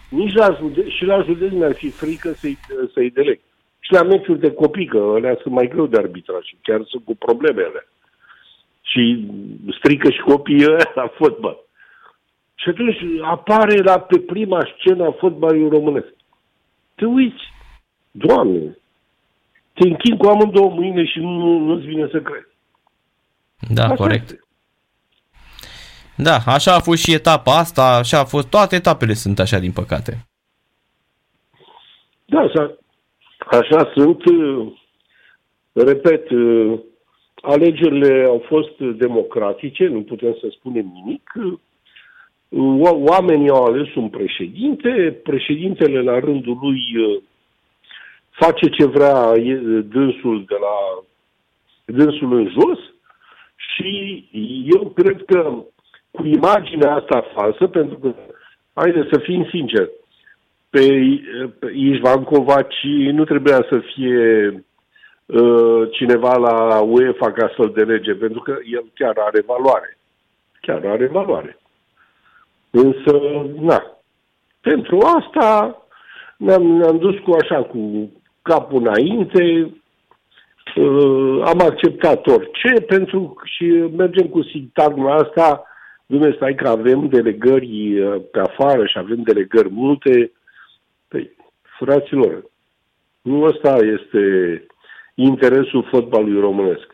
nici 0.08 0.34
la 0.34 0.56
județ, 0.58 0.86
și 0.86 1.04
la 1.04 1.22
județ 1.22 1.52
mi-ar 1.52 1.74
fi 1.74 1.90
frică 1.90 2.32
să-i, 2.32 2.58
să-i 2.92 3.10
deleg. 3.10 3.40
Și 3.80 3.92
la 3.92 4.02
meciuri 4.02 4.40
de 4.40 4.52
copii, 4.52 4.86
că 4.86 5.12
alea 5.14 5.38
sunt 5.42 5.54
mai 5.54 5.68
greu 5.68 5.86
de 5.86 5.96
arbitrat 5.96 6.42
și 6.42 6.56
chiar 6.62 6.80
sunt 6.86 7.04
cu 7.04 7.14
problemele. 7.14 7.88
Și 8.90 9.28
strică 9.78 10.10
și 10.10 10.20
copiii 10.20 10.66
la 10.94 11.12
fotbal. 11.16 11.56
Și 12.54 12.68
atunci 12.68 12.96
apare 13.22 13.82
la 13.82 13.98
pe 14.00 14.18
prima 14.18 14.68
scenă 14.76 15.06
a 15.06 15.16
fotbalului 15.18 15.68
românesc. 15.68 16.14
Te 16.94 17.04
uiți, 17.04 17.42
Doamne, 18.10 18.78
te 19.72 19.88
închin 19.88 20.16
cu 20.16 20.26
amândouă 20.26 20.70
mâine 20.70 21.04
și 21.04 21.18
nu, 21.18 21.58
nu-ți 21.58 21.86
vine 21.86 22.08
să 22.10 22.20
crezi. 22.20 22.46
Da, 23.74 23.84
așa 23.84 23.94
corect. 23.94 24.30
Este. 24.30 24.42
Da, 26.16 26.36
așa 26.46 26.74
a 26.74 26.80
fost 26.80 27.02
și 27.02 27.12
etapa 27.12 27.58
asta, 27.58 27.82
așa 27.82 28.18
a 28.18 28.24
fost, 28.24 28.48
toate 28.48 28.76
etapele 28.76 29.12
sunt 29.12 29.38
așa, 29.38 29.58
din 29.58 29.72
păcate. 29.72 30.26
Da, 32.24 32.40
așa, 32.40 32.78
așa 33.50 33.90
sunt, 33.94 34.22
repet, 35.72 36.26
alegerile 37.40 38.24
au 38.24 38.44
fost 38.46 38.78
democratice, 38.78 39.86
nu 39.86 40.02
putem 40.02 40.36
să 40.40 40.46
spunem 40.50 40.92
nimic, 40.94 41.32
oamenii 43.06 43.48
au 43.48 43.64
ales 43.64 43.94
un 43.94 44.08
președinte, 44.08 45.20
președintele 45.22 46.02
la 46.02 46.18
rândul 46.18 46.58
lui 46.60 46.80
uh, 46.96 47.22
face 48.30 48.68
ce 48.68 48.86
vrea 48.86 49.32
dânsul 49.82 50.44
de 50.46 50.56
la 50.60 51.04
dânsul 51.84 52.32
în 52.32 52.48
jos 52.48 52.78
și 53.56 54.24
eu 54.74 54.92
cred 54.94 55.24
că 55.24 55.64
cu 56.10 56.26
imaginea 56.26 56.94
asta 56.94 57.24
falsă, 57.34 57.66
pentru 57.66 57.98
că, 57.98 58.14
haide 58.72 59.08
să 59.12 59.18
fim 59.18 59.46
sinceri, 59.50 59.90
pe, 60.70 60.80
pe 61.58 61.72
Ișvan 61.74 62.24
Covaci 62.24 62.84
nu 63.12 63.24
trebuia 63.24 63.66
să 63.68 63.80
fie 63.94 64.50
uh, 65.28 65.88
cineva 65.90 66.36
la 66.36 66.80
UEFA 66.80 67.32
ca 67.32 67.52
să-l 67.56 67.72
delege, 67.72 68.14
pentru 68.14 68.40
că 68.40 68.56
el 68.64 68.84
chiar 68.94 69.16
are 69.18 69.42
valoare. 69.46 69.98
Chiar 70.60 70.86
are 70.86 71.06
valoare. 71.06 71.58
Însă, 72.70 73.20
na, 73.60 73.82
pentru 74.60 74.98
asta 74.98 75.82
ne-am, 76.36 76.62
ne-am 76.62 76.98
dus 76.98 77.18
cu 77.18 77.36
așa, 77.40 77.62
cu 77.62 78.10
capul 78.42 78.80
înainte, 78.80 79.74
uh, 80.76 81.42
am 81.44 81.60
acceptat 81.60 82.26
orice 82.26 82.80
pentru 82.86 83.36
și 83.44 83.64
mergem 83.96 84.26
cu 84.26 84.42
sintagma 84.42 85.14
asta, 85.14 85.62
Dumnezeu, 86.06 86.34
stai 86.34 86.54
că 86.54 86.68
avem 86.68 87.08
delegări 87.08 88.00
uh, 88.00 88.22
pe 88.30 88.40
afară 88.40 88.86
și 88.86 88.98
avem 88.98 89.22
delegări 89.22 89.70
multe. 89.70 90.32
Păi, 91.08 91.30
fraților, 91.78 92.44
Nu 93.22 93.42
ăsta 93.42 93.76
este 93.76 94.22
interesul 95.18 95.86
fotbalului 95.90 96.40
românesc. 96.40 96.86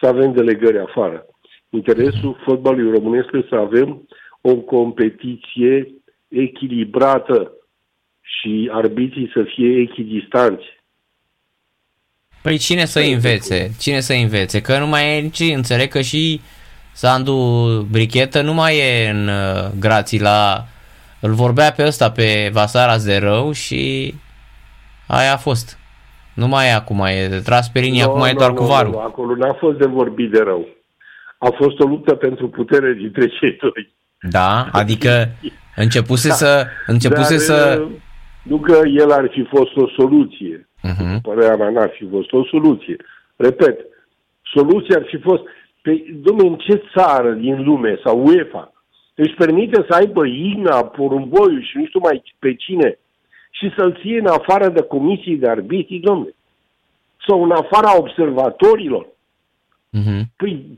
Să 0.00 0.06
avem 0.06 0.32
delegări 0.32 0.78
afară. 0.78 1.26
Interesul 1.70 2.40
fotbalului 2.44 2.98
românesc 2.98 3.28
este 3.32 3.46
să 3.48 3.54
avem 3.54 4.08
o 4.40 4.54
competiție 4.54 5.94
echilibrată 6.28 7.52
și 8.20 8.70
arbitrii 8.72 9.30
să 9.34 9.42
fie 9.54 9.80
echidistanți. 9.80 10.64
Păi 12.42 12.58
cine 12.58 12.84
să 12.84 13.00
învețe? 13.00 13.70
Cine 13.78 14.00
să 14.00 14.12
învețe? 14.12 14.60
Că 14.60 14.78
nu 14.78 14.86
mai 14.86 15.16
e 15.16 15.20
nici, 15.20 15.54
înțeleg 15.54 15.88
că 15.88 16.00
și 16.00 16.40
Sandu 16.92 17.36
Brichetă 17.90 18.42
nu 18.42 18.54
mai 18.54 18.78
e 18.78 19.10
în 19.10 19.28
uh, 19.28 19.70
grații 19.78 20.20
la... 20.20 20.66
Îl 21.20 21.32
vorbea 21.32 21.72
pe 21.72 21.84
ăsta, 21.84 22.10
pe 22.10 22.50
Vasara 22.52 22.98
de 22.98 23.16
rău 23.16 23.52
și 23.52 24.14
aia 25.06 25.32
a 25.32 25.36
fost. 25.36 25.78
Nu 26.34 26.46
mai 26.46 26.66
e 26.66 26.72
acum, 26.72 27.00
e 27.04 27.40
tras 27.44 27.68
pe 27.68 27.80
linie, 27.80 28.02
no, 28.02 28.08
acum 28.08 28.20
no, 28.20 28.28
e 28.28 28.32
doar 28.32 28.50
no, 28.50 28.56
cu 28.56 28.64
varul. 28.64 28.92
No, 28.92 29.00
acolo 29.00 29.34
n-a 29.36 29.52
fost 29.52 29.78
de 29.78 29.86
vorbit 29.86 30.30
de 30.30 30.40
rău. 30.44 30.68
A 31.38 31.48
fost 31.56 31.80
o 31.80 31.86
luptă 31.86 32.14
pentru 32.14 32.48
putere 32.48 32.92
dintre 32.92 33.26
cei 33.26 33.56
doi. 33.60 33.92
Da, 34.20 34.68
adică 34.72 35.28
începuse 35.76 36.28
da. 36.28 36.34
să... 36.34 36.66
Începuse 36.86 37.36
Dar, 37.36 37.38
să... 37.38 37.82
Uh, 37.82 37.90
nu 38.42 38.56
că 38.56 38.80
el 38.84 39.10
ar 39.12 39.28
fi 39.30 39.44
fost 39.44 39.76
o 39.76 39.88
soluție. 39.88 40.68
Uh-huh. 40.88 41.20
Părerea 41.22 41.56
mea 41.56 41.70
n-ar 41.70 41.90
fi 41.98 42.08
fost 42.10 42.32
o 42.32 42.44
soluție. 42.44 42.96
Repet, 43.36 43.78
soluția 44.54 44.96
ar 44.96 45.04
fi 45.06 45.18
fost... 45.18 45.42
Pe, 45.42 45.90
păi, 45.90 46.20
domnule, 46.22 46.48
în 46.48 46.56
ce 46.56 46.82
țară 46.96 47.30
din 47.30 47.62
lume 47.62 47.98
sau 48.04 48.26
UEFA 48.26 48.72
își 49.14 49.34
permite 49.34 49.84
să 49.88 49.94
aibă 49.94 50.26
Igna, 50.26 50.84
Porumboiu 50.84 51.60
și 51.60 51.76
nu 51.76 51.86
știu 51.86 52.00
mai 52.02 52.22
pe 52.38 52.54
cine 52.54 52.98
și 53.54 53.72
să-l 53.76 53.98
ție 54.00 54.18
în 54.18 54.26
afară 54.26 54.68
de 54.68 54.82
comisii 54.82 55.36
de 55.36 55.48
arbitri, 55.48 55.98
domnule? 55.98 56.34
Sau 57.26 57.42
în 57.42 57.50
afara 57.50 57.98
observatorilor? 57.98 59.06
Uh-huh. 59.06 60.22
Păi, 60.36 60.76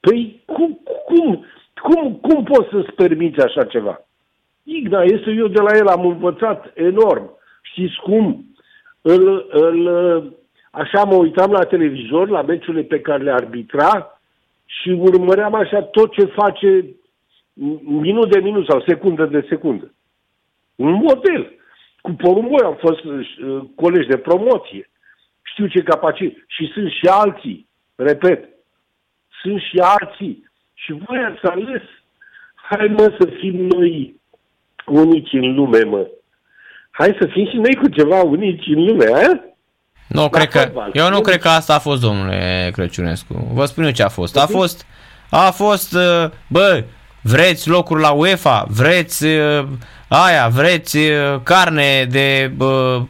păi 0.00 0.42
cum, 0.44 0.80
cum, 1.04 1.44
cum, 1.82 2.14
cum 2.14 2.44
poți 2.44 2.68
să-ți 2.70 2.92
permiți 2.92 3.40
așa 3.40 3.64
ceva? 3.64 4.00
Igna 4.62 5.02
este, 5.02 5.30
eu 5.30 5.46
de 5.46 5.60
la 5.60 5.76
el 5.76 5.86
am 5.86 6.06
învățat 6.06 6.72
enorm. 6.74 7.30
Știți 7.62 8.00
cum? 8.02 8.44
Îl, 9.00 9.46
îl, 9.50 9.86
așa 10.70 11.04
mă 11.04 11.14
uitam 11.14 11.50
la 11.50 11.64
televizor, 11.64 12.28
la 12.28 12.42
meciurile 12.42 12.82
pe 12.82 13.00
care 13.00 13.22
le 13.22 13.30
arbitra 13.30 14.20
și 14.64 14.88
urmăream 14.88 15.54
așa 15.54 15.82
tot 15.82 16.12
ce 16.12 16.24
face 16.24 16.84
minut 17.82 18.30
de 18.30 18.40
minut 18.40 18.66
sau 18.66 18.82
secundă 18.86 19.26
de 19.26 19.46
secundă. 19.48 19.92
Un 20.74 20.92
model. 20.92 21.52
Cu 22.06 22.12
porumboi 22.12 22.64
am 22.64 22.78
fost 22.86 23.04
uh, 23.04 23.20
colegi 23.74 24.08
de 24.08 24.16
promoție. 24.16 24.90
Știu 25.42 25.66
ce 25.66 25.82
capacitate. 25.82 26.44
Și 26.46 26.70
sunt 26.74 26.90
și 26.90 27.06
alții. 27.06 27.68
Repet. 27.94 28.48
Sunt 29.42 29.60
și 29.60 29.78
alții. 29.78 30.50
Și 30.74 30.92
voi 30.92 31.18
ați 31.18 31.52
ales. 31.52 31.82
Hai 32.54 32.86
mă 32.86 33.16
să 33.18 33.28
fim 33.40 33.54
noi 33.54 34.20
unici 34.86 35.32
în 35.32 35.54
lume, 35.54 35.82
mă. 35.82 36.06
Hai 36.90 37.16
să 37.20 37.26
fim 37.32 37.46
și 37.48 37.56
noi 37.56 37.74
cu 37.74 37.88
ceva 37.88 38.22
unici 38.22 38.66
în 38.66 38.84
lume, 38.84 39.06
a? 39.12 39.28
Nu, 40.08 40.22
La 40.22 40.28
cred 40.28 40.48
că, 40.48 40.72
eu 40.92 41.08
nu 41.08 41.20
cred 41.20 41.40
că 41.40 41.48
asta 41.48 41.74
a 41.74 41.78
fost, 41.78 42.00
domnule 42.00 42.70
Crăciunescu. 42.72 43.50
Vă 43.52 43.64
spun 43.64 43.84
eu 43.84 43.90
ce 43.90 44.02
a 44.02 44.08
fost. 44.08 44.36
A 44.38 44.46
fost, 44.46 44.86
a 45.30 45.50
fost, 45.50 45.94
uh, 45.94 46.30
bă, 46.48 46.84
vreți 47.26 47.68
locuri 47.68 48.00
la 48.00 48.10
UEFA, 48.10 48.66
vreți 48.68 49.24
uh, 49.24 49.66
aia, 50.08 50.48
vreți 50.48 50.96
uh, 50.96 51.40
carne 51.42 52.06
de 52.10 52.52
bă, 52.56 53.02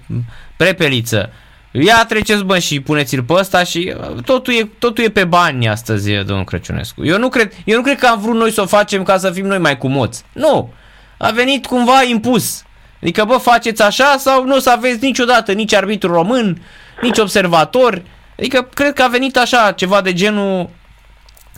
prepeliță. 0.57 1.31
Ia 1.71 2.05
treceți 2.09 2.45
bă 2.45 2.59
și 2.59 2.81
puneți-l 2.81 3.23
pe 3.23 3.33
ăsta 3.33 3.65
și 3.65 3.95
totul 4.25 4.55
e, 4.55 4.69
totul 4.79 5.05
e 5.05 5.09
pe 5.09 5.25
bani 5.25 5.69
astăzi, 5.69 6.11
domnul 6.11 6.45
Crăciunescu. 6.45 7.05
Eu 7.05 7.19
nu, 7.19 7.29
cred, 7.29 7.53
eu 7.65 7.77
nu 7.77 7.83
cred 7.83 7.99
că 7.99 8.07
am 8.07 8.21
vrut 8.21 8.35
noi 8.35 8.53
să 8.53 8.61
o 8.61 8.67
facem 8.67 9.03
ca 9.03 9.19
să 9.19 9.31
fim 9.31 9.47
noi 9.47 9.59
mai 9.59 9.79
cumoți. 9.79 10.25
Nu! 10.33 10.73
A 11.19 11.31
venit 11.31 11.67
cumva 11.67 12.03
impus. 12.11 12.63
Adică, 13.03 13.25
bă, 13.25 13.37
faceți 13.37 13.83
așa 13.83 14.17
sau 14.19 14.45
nu 14.45 14.57
o 14.57 14.59
să 14.59 14.71
aveți 14.71 15.05
niciodată 15.05 15.53
nici 15.53 15.75
arbitru 15.75 16.13
român, 16.13 16.63
nici 17.03 17.19
observator. 17.19 18.03
Adică, 18.39 18.69
cred 18.75 18.93
că 18.93 19.03
a 19.03 19.09
venit 19.09 19.37
așa, 19.37 19.73
ceva 19.73 20.01
de 20.01 20.13
genul 20.13 20.71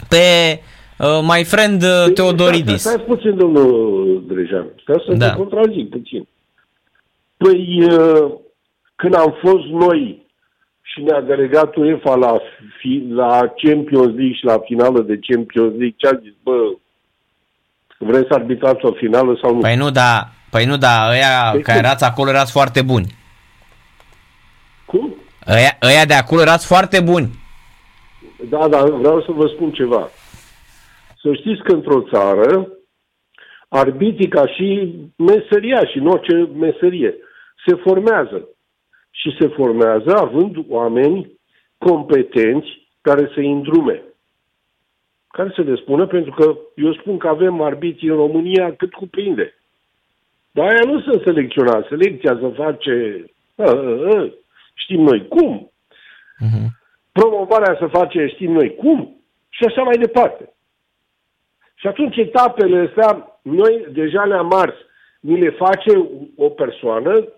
pe 0.09 0.61
uh, 0.99 1.21
my 1.23 1.45
friend 1.45 1.83
uh, 1.83 2.02
păi, 2.05 2.12
Teodoridis. 2.12 2.81
Stai, 2.81 2.93
stai 2.93 3.05
puțin, 3.05 3.37
domnul 3.37 4.25
Drejan. 4.26 4.67
Stai 4.83 5.02
să 5.07 5.14
da. 5.14 5.31
te 5.31 5.37
contrazic 5.37 5.90
puțin. 5.90 6.28
Păi, 7.37 7.85
uh, 7.85 8.33
când 8.97 9.14
am 9.14 9.37
fost 9.40 9.67
noi 9.67 10.26
și 10.83 11.02
ne-a 11.02 11.21
delegat 11.21 11.76
UEFA 11.76 12.14
la, 12.14 12.35
fi, 12.78 13.05
la 13.11 13.52
Champions 13.62 14.07
League 14.07 14.33
și 14.33 14.45
la 14.45 14.59
finală 14.59 15.00
de 15.00 15.19
Champions 15.26 15.71
League, 15.71 15.95
ce 15.97 16.07
a 16.07 16.19
zis, 16.23 16.33
bă, 16.43 16.57
vreți 17.99 18.26
să 18.28 18.35
arbitrați 18.35 18.85
o 18.85 18.93
finală 18.93 19.38
sau 19.43 19.55
nu? 19.55 19.61
Păi 19.61 19.76
nu, 19.76 19.90
da, 19.90 20.28
păi 20.50 20.64
nu, 20.64 20.76
da, 20.76 21.09
ăia 21.11 21.50
păi 21.52 21.62
care 21.62 21.78
cum? 21.78 21.87
erați 21.87 22.05
acolo 22.05 22.31
erați 22.31 22.52
foarte 22.52 22.83
buni. 22.83 23.14
Cum? 24.85 25.14
Ăia, 25.49 25.76
ăia 25.83 26.05
de 26.05 26.14
acolo 26.14 26.40
erați 26.40 26.67
foarte 26.67 27.00
buni. 27.00 27.38
Da, 28.49 28.69
da, 28.69 28.85
vreau 28.85 29.23
să 29.23 29.33
vă 29.33 29.47
spun 29.47 29.71
ceva. 29.71 30.09
Să 31.21 31.35
știți 31.35 31.63
că 31.63 31.73
într-o 31.73 32.03
țară, 32.03 32.69
arbitrii 33.69 34.29
ca 34.29 34.47
și 34.47 34.95
meseria 35.17 35.85
și 35.85 35.99
în 35.99 36.07
orice 36.07 36.37
meserie 36.37 37.15
se 37.67 37.75
formează. 37.75 38.49
Și 39.11 39.37
se 39.41 39.49
formează 39.49 40.17
având 40.17 40.57
oameni 40.69 41.33
competenți 41.79 42.89
care 43.01 43.31
să-i 43.35 43.51
îndrume 43.51 44.03
care 45.39 45.53
să 45.55 45.63
le 45.63 45.75
spună, 45.75 46.07
pentru 46.07 46.31
că 46.31 46.57
eu 46.75 46.93
spun 46.93 47.19
că 47.19 47.29
avem 47.29 47.61
arbitri 47.61 48.09
în 48.09 48.17
România 48.17 48.75
cât 48.77 48.93
cuprinde. 48.93 49.55
Dar 50.51 50.67
aia 50.67 50.85
nu 50.85 51.01
sunt 51.01 51.23
selecționați. 51.25 51.89
Selecția 51.89 52.39
se 52.41 52.49
face, 52.49 53.25
a, 53.57 53.63
a, 53.63 53.73
a, 54.15 54.29
știm 54.75 55.01
noi 55.01 55.29
cum. 55.29 55.73
Uh-huh. 56.45 56.67
Promovarea 57.13 57.77
se 57.81 57.87
face, 57.87 58.27
știm 58.27 58.53
noi 58.53 58.75
cum. 58.75 59.23
Și 59.49 59.65
așa 59.65 59.83
mai 59.83 59.97
departe. 59.99 60.53
Și 61.80 61.87
atunci 61.87 62.16
etapele 62.16 62.78
astea, 62.88 63.40
noi 63.42 63.87
deja 63.92 64.25
le-am 64.25 64.52
ars. 64.52 64.75
Ni 65.20 65.38
le 65.38 65.50
face 65.50 66.08
o 66.37 66.49
persoană, 66.49 67.28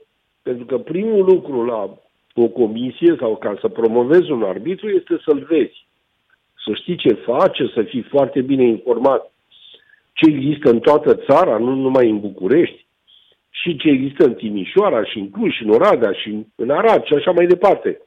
pentru 0.42 0.64
că 0.64 0.78
primul 0.78 1.24
lucru 1.24 1.64
la 1.64 1.98
o 2.34 2.48
comisie 2.48 3.16
sau 3.18 3.36
ca 3.36 3.56
să 3.60 3.68
promovezi 3.68 4.30
un 4.30 4.42
arbitru 4.42 4.88
este 4.88 5.20
să-l 5.24 5.46
vezi 5.48 5.88
să 6.64 6.74
știi 6.74 6.96
ce 6.96 7.12
face, 7.12 7.70
să 7.74 7.82
fii 7.82 8.02
foarte 8.02 8.40
bine 8.40 8.62
informat 8.62 9.32
ce 10.12 10.30
există 10.30 10.70
în 10.70 10.80
toată 10.80 11.14
țara, 11.14 11.58
nu 11.58 11.74
numai 11.74 12.10
în 12.10 12.20
București, 12.20 12.86
și 13.50 13.76
ce 13.76 13.88
există 13.88 14.24
în 14.24 14.34
Timișoara, 14.34 15.04
și 15.04 15.18
în 15.18 15.30
Cluj, 15.30 15.54
și 15.54 15.62
în 15.62 15.70
Oradea, 15.70 16.12
și 16.12 16.46
în 16.54 16.70
Arad, 16.70 17.04
și 17.04 17.14
așa 17.14 17.30
mai 17.30 17.46
departe. 17.46 18.00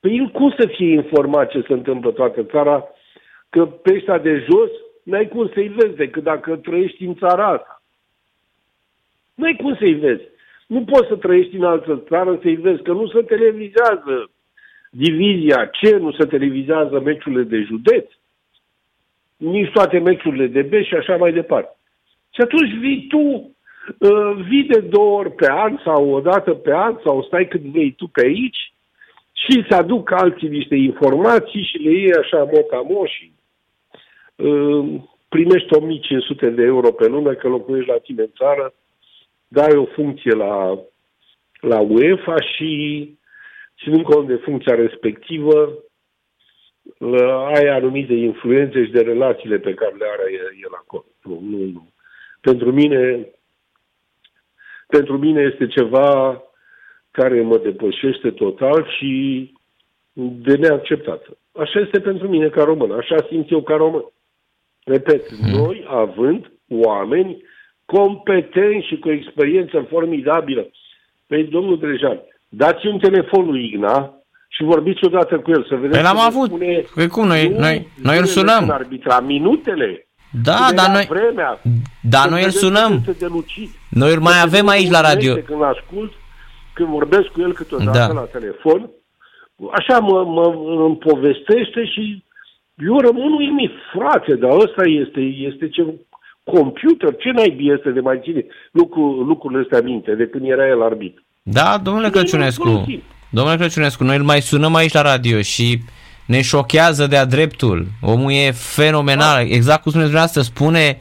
Păi 0.00 0.30
cum 0.32 0.54
să 0.58 0.66
fie 0.66 0.92
informat 0.92 1.50
ce 1.50 1.64
se 1.66 1.72
întâmplă 1.72 2.10
toată 2.10 2.42
țara, 2.42 2.88
că 3.50 3.66
pe 3.66 3.94
ăștia 3.94 4.18
de 4.18 4.46
jos 4.50 4.70
n-ai 5.02 5.28
cum 5.28 5.50
să-i 5.54 5.68
vezi 5.68 5.96
decât 5.96 6.22
dacă 6.22 6.56
trăiești 6.56 7.04
în 7.04 7.14
țara 7.14 7.46
asta. 7.46 7.82
N-ai 9.34 9.56
cum 9.56 9.76
să-i 9.76 9.94
vezi. 9.94 10.22
Nu 10.66 10.84
poți 10.84 11.08
să 11.08 11.16
trăiești 11.16 11.56
în 11.56 11.64
altă 11.64 12.02
țară 12.08 12.38
să-i 12.42 12.56
vezi, 12.56 12.82
că 12.82 12.92
nu 12.92 13.06
se 13.06 13.22
televizează 13.22 14.30
divizia 14.90 15.66
ce 15.66 15.96
nu 15.96 16.12
se 16.12 16.24
televizează 16.24 17.00
meciurile 17.00 17.42
de 17.42 17.60
județ, 17.60 18.10
nici 19.36 19.72
toate 19.72 19.98
meciurile 19.98 20.46
de 20.46 20.62
B 20.62 20.72
și 20.84 20.94
așa 20.94 21.16
mai 21.16 21.32
departe. 21.32 21.76
Și 22.34 22.40
atunci 22.40 22.72
vii 22.78 23.06
tu, 23.08 23.18
uh, 23.18 24.44
vii 24.48 24.64
de 24.64 24.80
două 24.80 25.18
ori 25.18 25.30
pe 25.30 25.50
an 25.50 25.78
sau 25.84 26.10
o 26.10 26.20
dată 26.20 26.54
pe 26.54 26.74
an 26.74 26.98
sau 27.04 27.22
stai 27.22 27.48
cât 27.48 27.60
vrei 27.60 27.92
tu 27.92 28.06
pe 28.06 28.20
aici 28.24 28.72
și 29.32 29.58
îți 29.58 29.72
aduc 29.72 30.10
alții 30.10 30.48
niște 30.48 30.74
informații 30.74 31.62
și 31.62 31.76
le 31.76 31.90
iei 31.90 32.14
așa 32.14 32.48
mocamo 32.52 33.06
și 33.06 33.31
uh, 33.31 33.31
primești 35.28 35.74
1500 35.74 36.50
de 36.50 36.62
euro 36.62 36.92
pe 36.92 37.06
lună 37.06 37.34
că 37.34 37.48
locuiești 37.48 37.90
la 37.90 37.98
tine 37.98 38.22
în 38.22 38.30
țară, 38.36 38.74
dai 39.48 39.76
o 39.76 39.84
funcție 39.84 40.32
la, 40.34 40.78
la 41.60 41.80
UEFA 41.80 42.40
și 42.40 42.70
ținând 43.82 44.02
cont 44.02 44.26
de 44.26 44.34
funcția 44.34 44.74
respectivă, 44.74 45.78
ai 47.54 47.66
anumite 47.66 48.12
influențe 48.12 48.84
și 48.84 48.90
de 48.90 49.00
relațiile 49.00 49.58
pe 49.58 49.74
care 49.74 49.94
le 49.98 50.06
are 50.12 50.30
el 50.62 50.74
acolo. 50.74 51.04
Nu, 51.22 51.40
nu, 51.40 51.64
nu. 51.64 51.88
Pentru 52.40 52.72
mine, 52.72 53.28
pentru 54.86 55.18
mine 55.18 55.40
este 55.52 55.66
ceva 55.66 56.42
care 57.10 57.42
mă 57.42 57.58
depășește 57.58 58.30
total 58.30 58.86
și 58.98 59.52
de 60.12 60.56
neacceptat. 60.56 61.26
Așa 61.52 61.80
este 61.80 62.00
pentru 62.00 62.28
mine 62.28 62.48
ca 62.48 62.64
român, 62.64 62.90
așa 62.90 63.16
simt 63.28 63.50
eu 63.50 63.62
ca 63.62 63.76
român. 63.76 64.04
Repet, 64.84 65.26
hmm. 65.26 65.50
noi 65.50 65.86
având 65.88 66.52
oameni 66.68 67.42
competenți 67.84 68.86
și 68.86 68.98
cu 68.98 69.10
experiență 69.10 69.86
formidabilă. 69.90 70.66
Păi, 71.26 71.44
domnul 71.44 71.78
Drejan, 71.78 72.20
dați 72.48 72.86
un 72.86 72.98
telefon 72.98 73.44
lui 73.44 73.64
Igna 73.64 74.14
și 74.48 74.62
vorbiți 74.62 75.04
odată 75.04 75.38
cu 75.38 75.50
el 75.50 75.64
să 75.68 75.74
vedeți. 75.74 75.92
Păi 75.92 76.02
l-am 76.02 76.18
avut. 76.18 76.46
Spune, 76.46 76.84
păi 76.94 77.08
cum, 77.08 77.26
noi, 77.26 77.48
nu, 77.48 77.58
noi, 77.58 77.88
noi 78.02 78.18
îl 78.18 78.24
sunăm. 78.24 78.70
Arbitra, 78.70 79.20
minutele. 79.20 80.06
Da, 80.42 80.68
dar 80.74 80.90
noi, 80.90 81.06
vremea, 81.08 81.60
da, 82.00 82.24
noi 82.24 82.44
îl 82.44 82.50
sunăm. 82.50 83.04
Noi 83.88 84.12
îl 84.12 84.20
mai 84.20 84.40
avem 84.42 84.68
aici 84.68 84.90
la 84.90 85.00
radio. 85.00 85.34
Când 85.34 85.62
ascult, 85.62 86.12
când 86.72 86.88
vorbesc 86.88 87.26
cu 87.26 87.40
el 87.40 87.52
câteodată 87.52 87.98
da. 87.98 88.12
la 88.12 88.20
telefon, 88.20 88.90
așa 89.72 89.98
mă, 89.98 90.24
mă 90.24 90.54
îmi 90.84 90.96
povestește 90.96 91.84
și 91.84 92.24
eu 92.76 92.98
rămân 93.00 93.32
uimit, 93.32 93.70
frate, 93.94 94.34
dar 94.34 94.50
ăsta 94.50 94.82
este, 94.84 95.20
este 95.20 95.68
ce 95.68 95.94
computer, 96.44 97.16
ce 97.16 97.30
naibii 97.30 97.72
este 97.72 97.90
de 97.90 98.00
mai 98.00 98.20
ține 98.22 98.44
lucru, 98.72 99.02
lucrurile 99.02 99.60
astea 99.60 99.80
minte 99.80 100.14
de 100.14 100.26
când 100.26 100.44
era 100.44 100.66
el 100.66 100.82
arbitru. 100.82 101.22
Da, 101.42 101.78
domnule 101.82 102.10
Crăciunescu, 102.10 102.84
domnule 103.30 103.56
Crăciunescu, 103.56 104.04
noi 104.04 104.16
îl 104.16 104.22
mai 104.22 104.40
sunăm 104.40 104.74
aici 104.74 104.92
la 104.92 105.02
radio 105.02 105.40
și 105.40 105.78
ne 106.26 106.42
șochează 106.42 107.06
de-a 107.06 107.24
dreptul. 107.24 107.86
Omul 108.00 108.32
e 108.32 108.50
fenomenal, 108.50 109.34
da. 109.34 109.54
exact 109.54 109.82
cum 109.82 109.90
spuneți 109.90 110.10
dumneavoastră, 110.10 110.42
spune 110.42 110.98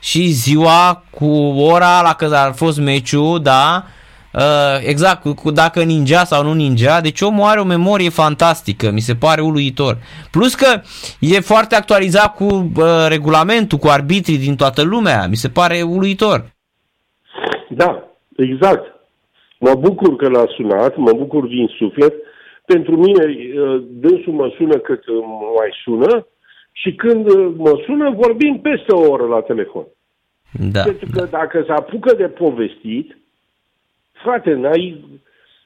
și 0.00 0.26
ziua 0.26 1.04
cu 1.10 1.26
ora 1.56 2.00
la 2.02 2.14
care 2.14 2.34
a 2.34 2.52
fost 2.52 2.80
meciul, 2.80 3.40
da, 3.42 3.84
Uh, 3.84 3.99
exact, 4.86 5.22
cu, 5.22 5.34
cu 5.34 5.50
dacă 5.50 5.82
ninja 5.82 6.24
sau 6.24 6.42
nu 6.44 6.52
ninja, 6.52 7.00
deci 7.00 7.20
omul 7.20 7.44
are 7.44 7.60
o 7.60 7.64
memorie 7.64 8.08
fantastică, 8.08 8.90
mi 8.90 9.00
se 9.00 9.14
pare 9.14 9.40
uluitor. 9.40 9.96
Plus 10.30 10.54
că 10.54 10.80
e 11.20 11.40
foarte 11.40 11.74
actualizat 11.74 12.34
cu 12.34 12.44
uh, 12.44 13.06
regulamentul, 13.08 13.78
cu 13.78 13.88
arbitrii 13.88 14.38
din 14.38 14.56
toată 14.56 14.82
lumea, 14.82 15.26
mi 15.28 15.36
se 15.36 15.48
pare 15.48 15.82
uluitor. 15.82 16.52
Da, 17.68 18.04
exact. 18.36 18.84
Mă 19.58 19.74
bucur 19.74 20.16
că 20.16 20.28
l-a 20.28 20.44
sunat, 20.56 20.96
mă 20.96 21.12
bucur 21.12 21.46
din 21.46 21.66
suflet. 21.78 22.14
Pentru 22.66 22.96
mine, 22.96 23.24
uh, 23.24 23.82
dânsul 23.88 24.32
mă 24.32 24.52
sună 24.56 24.76
cât 24.78 25.02
mă 25.06 25.48
mai 25.58 25.70
sună 25.84 26.26
și 26.72 26.94
când 26.94 27.28
uh, 27.28 27.52
mă 27.56 27.82
sună, 27.86 28.10
vorbim 28.10 28.60
peste 28.62 28.92
o 28.92 29.10
oră 29.10 29.26
la 29.26 29.40
telefon. 29.40 29.86
Da, 30.72 30.82
Pentru 30.82 31.06
că 31.12 31.20
da. 31.20 31.38
dacă 31.38 31.64
se 31.66 31.72
apucă 31.72 32.14
de 32.14 32.28
povestit, 32.28 33.19
frate, 34.22 34.52
n-ai, 34.52 35.04